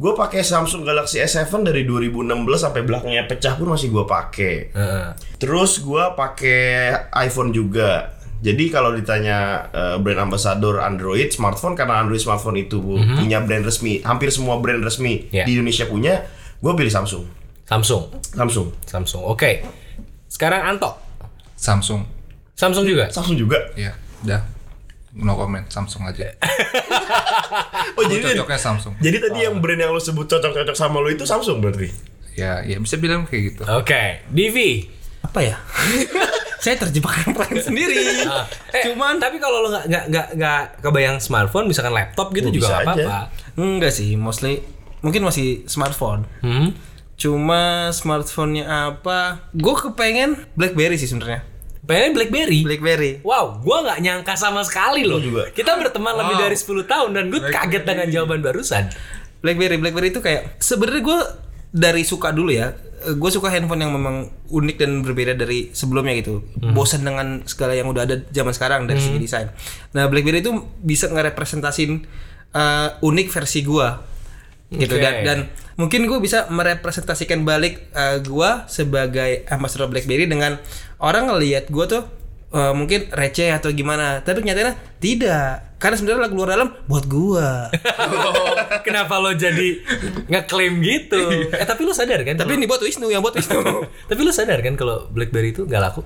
Gua 0.00 0.16
pakai 0.16 0.40
Samsung 0.40 0.88
Galaxy 0.88 1.20
S7 1.20 1.52
dari 1.60 1.84
2016 1.84 2.24
sampai 2.56 2.80
belakangnya 2.80 3.28
pecah 3.28 3.60
pun 3.60 3.68
masih 3.68 3.92
gua 3.92 4.08
pakai. 4.08 4.72
Heeh. 4.72 5.06
Terus 5.36 5.84
gua 5.84 6.16
pakai 6.16 6.96
iPhone 7.20 7.52
juga. 7.52 8.16
Jadi 8.42 8.72
kalau 8.72 8.96
ditanya 8.96 9.68
eh, 9.70 9.96
brand 10.00 10.26
ambassador 10.26 10.80
Android 10.80 11.28
smartphone 11.30 11.76
karena 11.76 12.00
Android 12.00 12.18
smartphone 12.18 12.58
itu 12.58 12.80
punya 12.80 13.38
brand 13.44 13.62
resmi, 13.62 14.00
hampir 14.02 14.32
semua 14.34 14.58
brand 14.58 14.82
resmi 14.82 15.28
Yeah. 15.30 15.46
di 15.46 15.54
Indonesia 15.54 15.86
punya, 15.86 16.26
gua 16.58 16.72
pilih 16.74 16.90
Samsung. 16.90 17.22
Samsung. 17.68 18.08
Samsung. 18.34 18.68
Samsung. 18.82 19.22
Oke. 19.28 19.62
Sekarang 20.26 20.64
Anto. 20.64 20.96
Samsung. 21.54 22.02
Samsung 22.56 22.82
juga. 22.82 23.06
Samsung 23.12 23.36
juga. 23.38 23.60
Ya, 23.78 23.94
udah. 24.26 24.42
No 25.14 25.36
comment, 25.36 25.66
Samsung 25.66 26.08
aja. 26.08 26.32
Oh 27.92 28.08
jadi 28.08 28.24
cocoknya 28.34 28.56
Samsung. 28.56 28.94
jadi 28.98 29.20
tadi 29.20 29.44
yang 29.44 29.60
brand 29.60 29.76
yang 29.76 29.92
lo 29.92 30.00
sebut 30.00 30.24
cocok-cocok 30.24 30.72
sama 30.72 30.98
lo 30.98 31.08
itu 31.08 31.22
Samsung 31.22 31.60
berarti. 31.60 31.92
Ya, 32.32 32.64
ya 32.64 32.80
bisa 32.80 32.96
bilang 32.96 33.28
kayak 33.28 33.42
gitu. 33.52 33.62
Oke. 33.68 34.24
Divi. 34.26 34.88
Apa 35.20 35.44
ya? 35.44 35.56
saya 36.62 36.78
terjebak 36.78 37.12
plan 37.28 37.52
sendiri. 37.54 38.24
Ah, 38.24 38.48
eh, 38.72 38.86
Cuman 38.86 39.18
tapi 39.18 39.36
kalau 39.36 39.60
lo 39.60 39.68
nggak 39.68 39.84
nggak 39.84 40.04
nggak 40.08 40.26
nggak 40.34 40.62
kebayang 40.80 41.18
smartphone 41.18 41.68
misalkan 41.68 41.92
laptop 41.92 42.32
gitu 42.32 42.48
Oh, 42.48 42.54
juga 42.54 42.80
apa-apa. 42.80 43.28
enggak 43.54 43.92
sih, 43.92 44.16
mostly 44.16 44.64
mungkin 45.02 45.20
masih 45.22 45.66
smartphone. 45.66 46.24
Hmm? 46.40 46.72
Cuma 47.14 47.92
smartphone-nya 47.92 48.64
apa? 48.88 49.50
Gue 49.52 49.74
kepengen 49.76 50.48
BlackBerry 50.54 50.96
sih 50.96 51.06
sebenarnya. 51.06 51.44
Pengen 51.82 52.14
BlackBerry. 52.14 52.62
BlackBerry. 52.62 53.12
Wow, 53.26 53.58
gua 53.58 53.82
nggak 53.82 53.98
nyangka 54.06 54.34
sama 54.38 54.62
sekali 54.62 55.02
loh. 55.02 55.18
Juga. 55.18 55.50
Kita 55.50 55.74
berteman 55.74 56.14
lebih 56.14 56.38
dari 56.38 56.54
10 56.54 56.86
tahun 56.86 57.10
dan 57.10 57.24
gue 57.26 57.40
kaget 57.50 57.82
dengan 57.82 58.06
jawaban 58.06 58.38
barusan. 58.38 58.86
BlackBerry, 59.42 59.82
BlackBerry 59.82 60.14
itu 60.14 60.22
kayak 60.22 60.62
sebenarnya 60.62 61.02
gue 61.02 61.18
dari 61.74 62.06
suka 62.06 62.30
dulu 62.30 62.54
ya. 62.54 62.70
Gue 63.02 63.34
suka 63.34 63.50
handphone 63.50 63.82
yang 63.82 63.90
memang 63.90 64.30
unik 64.46 64.76
dan 64.78 65.02
berbeda 65.02 65.34
dari 65.34 65.74
sebelumnya 65.74 66.14
gitu. 66.22 66.46
Bosan 66.70 67.02
dengan 67.02 67.42
segala 67.50 67.74
yang 67.74 67.90
udah 67.90 68.06
ada 68.06 68.22
zaman 68.30 68.54
sekarang 68.54 68.86
dari 68.86 69.02
segi 69.02 69.18
desain. 69.18 69.50
Nah, 69.90 70.06
BlackBerry 70.06 70.38
itu 70.38 70.54
bisa 70.78 71.10
ngerepresentasin 71.10 72.06
eh, 72.54 72.88
unik 73.02 73.28
versi 73.32 73.60
gua 73.66 74.12
gitu 74.72 74.96
Oke. 74.96 75.04
dan 75.04 75.14
dan 75.20 75.38
mungkin 75.76 76.08
gue 76.08 76.16
bisa 76.16 76.48
merepresentasikan 76.48 77.44
balik 77.44 77.92
eh, 77.92 78.24
gua 78.24 78.64
sebagai 78.72 79.44
ambassador 79.52 79.88
BlackBerry 79.92 80.24
dengan 80.24 80.56
orang 81.02 81.28
ngelihat 81.28 81.68
gua 81.68 81.84
tuh 81.90 82.02
eh, 82.54 82.72
mungkin 82.72 83.10
receh 83.10 83.50
atau 83.50 83.74
gimana 83.74 84.22
tapi 84.22 84.46
nyatanya 84.46 84.78
tidak 85.02 85.74
karena 85.82 85.98
sebenarnya 85.98 86.22
lagu 86.30 86.34
luar 86.38 86.50
dalam 86.54 86.68
buat 86.86 87.04
gua 87.10 87.66
Kenapa 88.86 89.18
lo 89.18 89.30
jadi 89.34 89.78
ngeklaim 90.26 90.82
gitu? 90.82 91.22
Eh 91.54 91.66
tapi 91.66 91.86
lo 91.86 91.94
sadar 91.94 92.22
kan? 92.22 92.34
tapi 92.38 92.54
ini 92.58 92.66
buat 92.66 92.82
Wisnu 92.82 93.10
yang 93.10 93.22
buat 93.22 93.34
Wisnu 93.34 93.58
tapi 94.10 94.20
lo 94.22 94.32
sadar 94.34 94.62
kan 94.62 94.74
kalau 94.78 95.10
BlackBerry 95.10 95.50
itu 95.50 95.66
nggak 95.66 95.82
laku? 95.82 96.02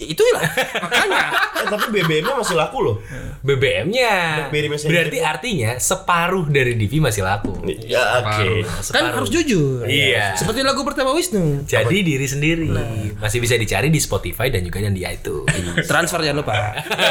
Ya, 0.00 0.06
itulah 0.08 0.40
makanya 0.84 1.24
Eh, 1.60 1.68
tapi 1.68 1.92
BBM-nya 1.92 2.32
masih 2.32 2.56
laku 2.56 2.78
loh. 2.80 2.96
BBM-nya. 3.42 4.48
Messenger. 4.48 4.88
Berarti 4.88 5.18
artinya 5.20 5.70
separuh 5.76 6.48
dari 6.48 6.72
Divi 6.72 6.96
masih 6.98 7.20
laku. 7.20 7.52
Ya 7.84 8.00
oke. 8.18 8.64
kan 8.64 8.80
Separuh. 8.80 9.12
harus 9.14 9.28
jujur 9.28 9.84
Iya. 9.84 10.32
seperti 10.34 10.62
lagu 10.62 10.80
pertama 10.82 11.12
Wisnu 11.12 11.62
Jadi 11.62 12.00
diri 12.00 12.24
sendiri 12.24 12.72
masih 13.14 13.38
bisa 13.38 13.54
dicari 13.54 13.88
di 13.88 13.98
Spotify 13.98 14.48
dan 14.48 14.62
juga 14.62 14.80
yang 14.80 14.92
di 14.92 15.04
iTunes. 15.04 15.52
transfer 15.90 16.16
jangan 16.18 16.40
lupa 16.40 16.54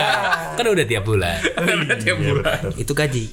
kan 0.58 0.66
udah 0.66 0.82
tiap 0.84 1.06
bulan. 1.06 1.38
itu 2.74 2.92
gaji 2.92 3.24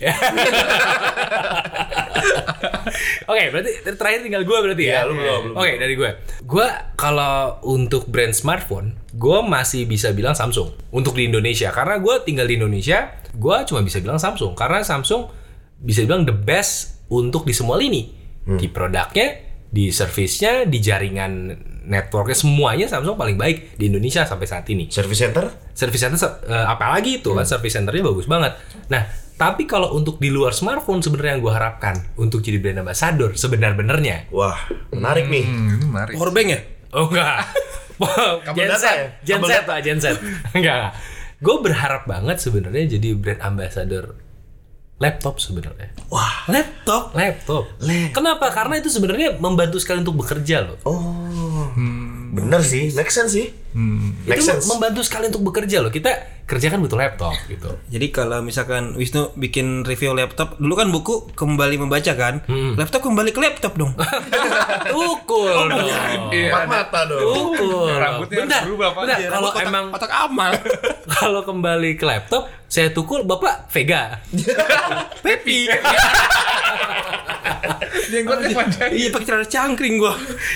Oke, 3.26 3.42
berarti 3.50 3.70
terakhir 3.88 4.20
tinggal 4.22 4.42
gue 4.42 4.58
berarti 4.60 4.84
ya. 4.84 4.92
Ya, 4.94 5.00
lu 5.02 5.14
belum, 5.14 5.40
belum. 5.44 5.56
Oke, 5.58 5.72
dari 5.76 5.94
gue. 5.94 6.10
Gue 6.44 6.66
kalau 6.94 7.34
untuk 7.66 8.06
brand 8.06 8.30
smartphone, 8.30 8.94
gue 9.16 9.38
masih 9.48 9.88
bisa 9.88 10.12
bilang 10.12 10.36
Samsung 10.36 10.92
untuk 10.92 11.16
di 11.16 11.24
Indonesia 11.32 11.72
karena 11.72 11.96
gue 11.96 12.14
tinggal 12.22 12.44
di 12.44 12.60
Indonesia, 12.60 13.16
gue 13.32 13.56
cuma 13.64 13.80
bisa 13.80 13.98
bilang 14.04 14.20
Samsung 14.20 14.52
karena 14.52 14.84
Samsung 14.84 15.32
bisa 15.80 16.04
bilang 16.04 16.28
the 16.28 16.36
best 16.36 17.00
untuk 17.08 17.48
di 17.48 17.56
semua 17.56 17.80
lini, 17.80 18.12
di 18.44 18.68
produknya, 18.68 19.40
di 19.72 19.88
servisnya, 19.88 20.68
di 20.68 20.78
jaringan 20.84 21.32
networknya 21.86 22.36
semuanya 22.36 22.86
Samsung 22.90 23.16
paling 23.16 23.38
baik 23.40 23.78
di 23.80 23.88
Indonesia 23.88 24.26
sampai 24.28 24.44
saat 24.44 24.68
ini. 24.68 24.92
Service 24.92 25.20
center? 25.22 25.48
Service 25.72 26.02
center 26.02 26.18
eh, 26.50 26.66
apalagi 26.66 27.24
itu 27.24 27.32
kan 27.32 27.48
service 27.48 27.72
centernya 27.72 28.04
bagus 28.04 28.26
banget. 28.28 28.52
Nah, 28.92 29.06
tapi 29.36 29.68
kalau 29.68 29.92
untuk 29.94 30.18
di 30.18 30.32
luar 30.32 30.52
smartphone 30.52 31.00
sebenarnya 31.00 31.38
yang 31.38 31.42
gue 31.44 31.54
harapkan 31.54 31.96
untuk 32.20 32.42
jadi 32.42 32.58
brand 32.58 32.84
ambassador 32.84 33.32
sebenar-benarnya. 33.36 34.28
Wah, 34.34 34.56
menarik 34.92 35.30
nih. 35.30 35.44
Hmm, 35.46 35.76
ini 35.76 35.84
menarik. 35.86 36.14
powerbank 36.16 36.48
ya 36.50 36.60
Oh 36.96 37.06
enggak. 37.12 37.44
Ya? 37.96 38.52
genset, 38.52 38.98
Kabel 39.18 39.24
genset 39.24 39.60
data. 39.62 39.68
pak, 39.68 39.78
genset. 39.84 40.16
Enggak. 40.56 40.92
Gue 41.40 41.56
berharap 41.60 42.08
banget 42.08 42.40
sebenarnya 42.40 42.96
jadi 42.96 43.12
brand 43.12 43.40
ambassador 43.44 44.16
laptop 44.96 45.36
sebenarnya. 45.36 45.92
wah 46.08 46.48
laptop 46.48 47.12
Laptop. 47.12 47.68
Kenapa? 48.16 48.48
Karena 48.48 48.80
itu 48.80 48.88
sebenarnya 48.88 49.36
membantu 49.36 49.76
sekali 49.76 50.00
untuk 50.00 50.24
bekerja 50.24 50.64
loh. 50.64 50.78
Oh. 50.88 51.68
Bener 52.32 52.64
sih, 52.64 52.88
make 52.96 53.12
sense 53.12 53.36
sih. 53.36 53.52
Make 53.76 54.40
itu 54.40 54.48
sense. 54.48 54.64
membantu 54.66 55.00
sekali 55.00 55.28
untuk 55.28 55.44
bekerja 55.44 55.78
loh. 55.78 55.88
Kita 55.88 56.08
kerja 56.42 56.66
kan 56.66 56.78
butuh 56.78 56.96
laptop 56.96 57.36
gitu. 57.44 57.76
Jadi 57.86 58.08
kalau 58.08 58.40
misalkan 58.40 58.94
Wisnu 58.94 59.34
bikin 59.34 59.82
review 59.82 60.10
laptop, 60.10 60.56
dulu 60.56 60.72
kan 60.72 60.88
buku 60.88 61.14
kembali 61.30 61.76
membaca 61.76 62.08
kan, 62.10 62.40
laptop 62.72 63.02
kembali 63.02 63.30
ke 63.30 63.38
laptop 63.38 63.76
dong. 63.76 63.92
Ukul 64.96 65.44
dong. 65.68 65.90
Iya, 66.30 66.48
Empat 66.48 66.62
ada- 66.62 66.72
mata 66.72 67.00
dong. 67.04 67.20
Ukul. 67.20 67.92
Rambutnya 67.92 68.36
harus 68.38 68.48
Bentar, 68.48 68.62
berubah, 68.64 68.88
bentar. 68.94 69.18
Iya, 69.18 69.28
Kalau 69.28 69.50
Kotak- 69.50 69.66
emang 69.66 69.84
kotak 69.90 70.12
amal. 70.14 70.50
kalau 71.14 71.40
kembali 71.42 71.90
ke 71.94 72.04
laptop, 72.04 72.42
saya 72.64 72.88
tukul 72.90 73.22
Bapak 73.22 73.68
Vega. 73.68 74.24
Pepi. 75.26 75.68
Jenggotnya 78.06 78.48
panjang. 78.54 78.90
iya 78.90 79.08
pakai 79.10 79.26
celana 79.26 79.44
cangkring 79.44 79.98
gua. 79.98 80.14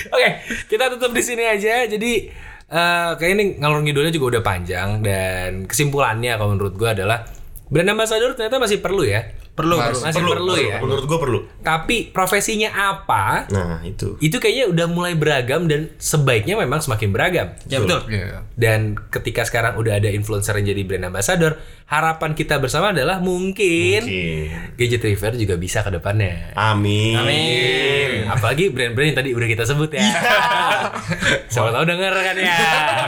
Oke, 0.09 0.29
kita 0.65 0.89
tutup 0.89 1.11
di 1.11 1.21
sini 1.21 1.43
aja. 1.43 1.83
Jadi 1.83 2.31
eh 2.71 3.09
kayak 3.19 3.31
ini 3.35 3.43
ngalor 3.59 3.83
ngidulnya 3.83 4.15
juga 4.15 4.39
udah 4.39 4.43
panjang 4.47 5.03
dan 5.03 5.67
kesimpulannya 5.67 6.39
kalau 6.39 6.55
menurut 6.55 6.73
gua 6.79 6.95
adalah 6.95 7.27
brand 7.67 7.91
ambassador 7.91 8.31
ternyata 8.35 8.63
masih 8.63 8.79
perlu 8.79 9.03
ya. 9.03 9.27
Perlu, 9.61 9.75
Mas. 9.77 9.85
perlu. 9.93 10.01
Masih 10.09 10.23
perlu, 10.25 10.53
ya. 10.57 10.77
Menurut 10.81 11.05
gua 11.05 11.19
perlu. 11.21 11.39
Tapi 11.61 12.09
profesinya 12.09 12.69
apa? 12.73 13.45
Nah, 13.53 13.85
itu. 13.85 14.17
Itu 14.17 14.41
kayaknya 14.41 14.73
udah 14.73 14.85
mulai 14.89 15.13
beragam 15.13 15.69
dan 15.69 15.93
sebaiknya 16.01 16.57
memang 16.57 16.81
semakin 16.81 17.13
beragam. 17.13 17.53
Ya 17.69 17.77
betul. 17.77 18.01
Iya. 18.09 18.41
Dan 18.57 18.97
ketika 19.13 19.45
sekarang 19.45 19.77
udah 19.77 20.01
ada 20.01 20.09
influencer 20.09 20.57
yang 20.57 20.73
jadi 20.73 20.81
brand 20.81 21.05
ambassador, 21.13 21.61
harapan 21.85 22.31
kita 22.33 22.57
bersama 22.57 22.95
adalah 22.95 23.19
mungkin 23.19 24.01
Oke. 24.07 24.47
Gadget 24.79 25.03
River 25.03 25.35
juga 25.37 25.55
bisa 25.59 25.83
ke 25.83 25.91
depannya. 25.91 26.55
Amin. 26.57 27.19
Amin. 27.19 28.25
Apalagi 28.31 28.71
brand-brand 28.71 29.11
yang 29.11 29.17
tadi 29.19 29.29
udah 29.35 29.47
kita 29.47 29.63
sebut 29.67 29.91
ya. 29.91 30.01
Siapa 31.51 31.69
tahu 31.69 31.83
denger 31.83 32.13
kan 32.15 32.35
ya. 32.39 32.57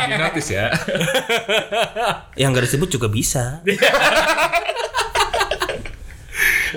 Di 0.04 0.16
notice 0.20 0.50
ya. 0.52 0.68
Yang 2.40 2.50
nggak 2.52 2.66
disebut 2.68 2.90
juga 2.92 3.08
bisa. 3.08 3.64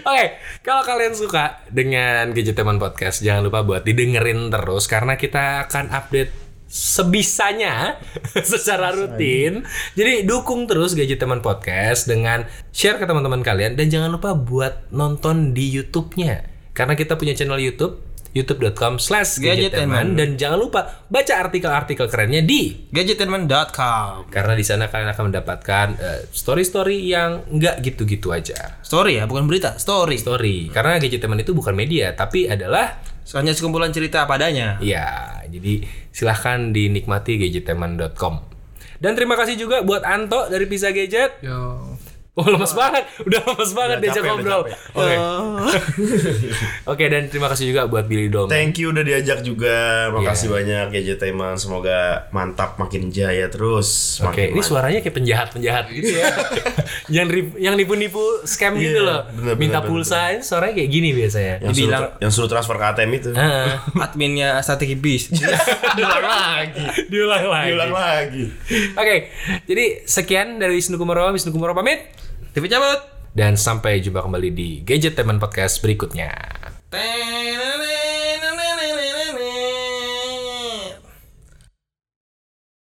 Oke, 0.07 0.39
kalau 0.63 0.87
kalian 0.87 1.19
suka 1.19 1.67
dengan 1.67 2.31
Gadget 2.31 2.55
Teman 2.55 2.79
Podcast, 2.79 3.27
jangan 3.27 3.43
lupa 3.43 3.67
buat 3.67 3.83
didengerin 3.83 4.55
terus 4.55 4.87
karena 4.87 5.19
kita 5.19 5.67
akan 5.67 5.91
update 5.91 6.31
sebisanya 6.71 7.99
secara 8.55 8.95
rutin. 8.95 9.67
Jadi 9.99 10.23
dukung 10.23 10.71
terus 10.71 10.95
Teman 10.95 11.43
Podcast 11.43 12.07
dengan 12.07 12.47
share 12.71 13.03
ke 13.03 13.07
teman-teman 13.11 13.43
kalian 13.43 13.75
dan 13.75 13.91
jangan 13.91 14.15
lupa 14.15 14.39
buat 14.39 14.87
nonton 14.95 15.51
di 15.51 15.75
YouTube-nya. 15.75 16.55
Karena 16.71 16.95
kita 16.95 17.19
punya 17.19 17.35
channel 17.35 17.59
YouTube 17.59 18.06
youtube.com 18.37 19.01
slash 19.01 19.41
Gadgetteman. 19.41 20.13
dan 20.13 20.37
jangan 20.37 20.59
lupa 20.61 20.81
baca 21.09 21.33
artikel-artikel 21.41 22.05
kerennya 22.07 22.45
di 22.45 22.93
Gadgetenman.com 22.93 24.29
karena 24.29 24.53
di 24.53 24.61
sana 24.61 24.87
kalian 24.87 25.11
akan 25.11 25.25
mendapatkan 25.33 25.87
eh, 25.97 26.21
story-story 26.29 27.09
yang 27.09 27.49
nggak 27.49 27.81
gitu-gitu 27.81 28.31
aja 28.31 28.77
Story 28.85 29.17
ya, 29.17 29.25
bukan 29.25 29.49
berita, 29.49 29.81
story. 29.81 30.21
story 30.21 30.69
karena 30.69 30.99
gadget 30.99 31.25
teman 31.25 31.41
itu 31.41 31.57
bukan 31.57 31.73
media 31.73 32.13
tapi 32.13 32.45
adalah 32.45 33.01
Soalnya 33.27 33.59
sekumpulan 33.59 33.91
cerita 33.91 34.23
padanya. 34.23 34.79
ya 34.79 35.41
jadi 35.49 35.83
silahkan 36.13 36.71
dinikmati 36.71 37.41
gadgetteman.com 37.41 38.35
dan 38.97 39.13
terima 39.13 39.35
kasih 39.35 39.57
juga 39.57 39.83
buat 39.83 40.03
Anto 40.03 40.47
dari 40.47 40.65
Pizza 40.65 40.89
Gadget 40.89 41.43
Yo. 41.43 41.86
Oh 42.37 42.45
lemes 42.45 42.69
banget, 42.71 43.09
udah 43.19 43.41
lemes 43.43 43.73
banget 43.73 43.97
diajak 43.99 44.23
ngobrol. 44.23 44.69
Oke, 44.93 45.15
oke 46.93 47.05
dan 47.07 47.23
terima 47.27 47.49
kasih 47.49 47.65
juga 47.67 47.87
buat 47.87 48.05
Billy 48.05 48.29
Dom. 48.29 48.45
Thank 48.47 48.77
you 48.77 48.93
udah 48.93 49.01
diajak 49.01 49.41
juga. 49.41 50.09
Makasih 50.13 50.49
banyak 50.49 50.93
Gadget 50.93 51.17
Teman. 51.19 51.57
Semoga 51.57 51.97
mantap 52.31 52.77
makin 52.77 53.09
jaya 53.09 53.49
terus. 53.49 54.21
Oke, 54.21 54.29
Makin 54.29 54.45
ini 54.45 54.53
mantap. 54.55 54.69
suaranya 54.69 55.01
kayak 55.01 55.17
penjahat-penjahat 55.17 55.85
gitu 55.91 56.11
ya. 56.15 56.27
yang 57.17 57.27
rip- 57.27 57.57
yang 57.57 57.75
nipu-nipu 57.75 58.21
scam 58.45 58.77
gitu 58.77 59.01
Iya, 59.01 59.09
loh. 59.09 59.21
bener, 59.33 59.55
Minta 59.57 59.81
bener, 59.81 59.89
pulsa 59.89 60.21
ini 60.31 60.43
suaranya 60.43 60.75
kayak 60.77 60.91
gini 60.91 61.09
biasanya. 61.13 61.55
yang 61.59 61.73
suruh, 61.73 61.81
dibilang- 61.89 62.13
yang 62.21 62.31
suruh 62.31 62.49
transfer 62.49 62.77
ke 62.77 62.85
ATM 62.87 63.11
itu. 63.15 63.31
Heeh. 63.33 63.73
Adminnya 64.05 64.61
strategi 64.61 64.93
bis. 64.95 65.33
Diulang 65.33 66.21
lagi. 66.23 66.85
Diulang 67.09 67.45
lagi. 67.47 67.67
Diulang 67.67 67.93
lagi. 67.93 68.45
Oke, 68.93 69.17
jadi 69.65 69.85
sekian 70.05 70.61
dari 70.61 70.77
Wisnu 70.77 70.97
Kumarawa, 70.97 71.33
Wisnu 71.33 71.49
Kumarawa 71.49 71.81
pamit. 71.81 72.13
TV 72.57 72.73
cabut. 72.73 73.05
Dan 73.37 73.53
sampai 73.53 74.01
jumpa 74.01 74.25
kembali 74.25 74.49
di 74.49 74.81
Gadget 74.81 75.13
Teman 75.13 75.37
Podcast 75.37 75.85
berikutnya. 75.85 76.33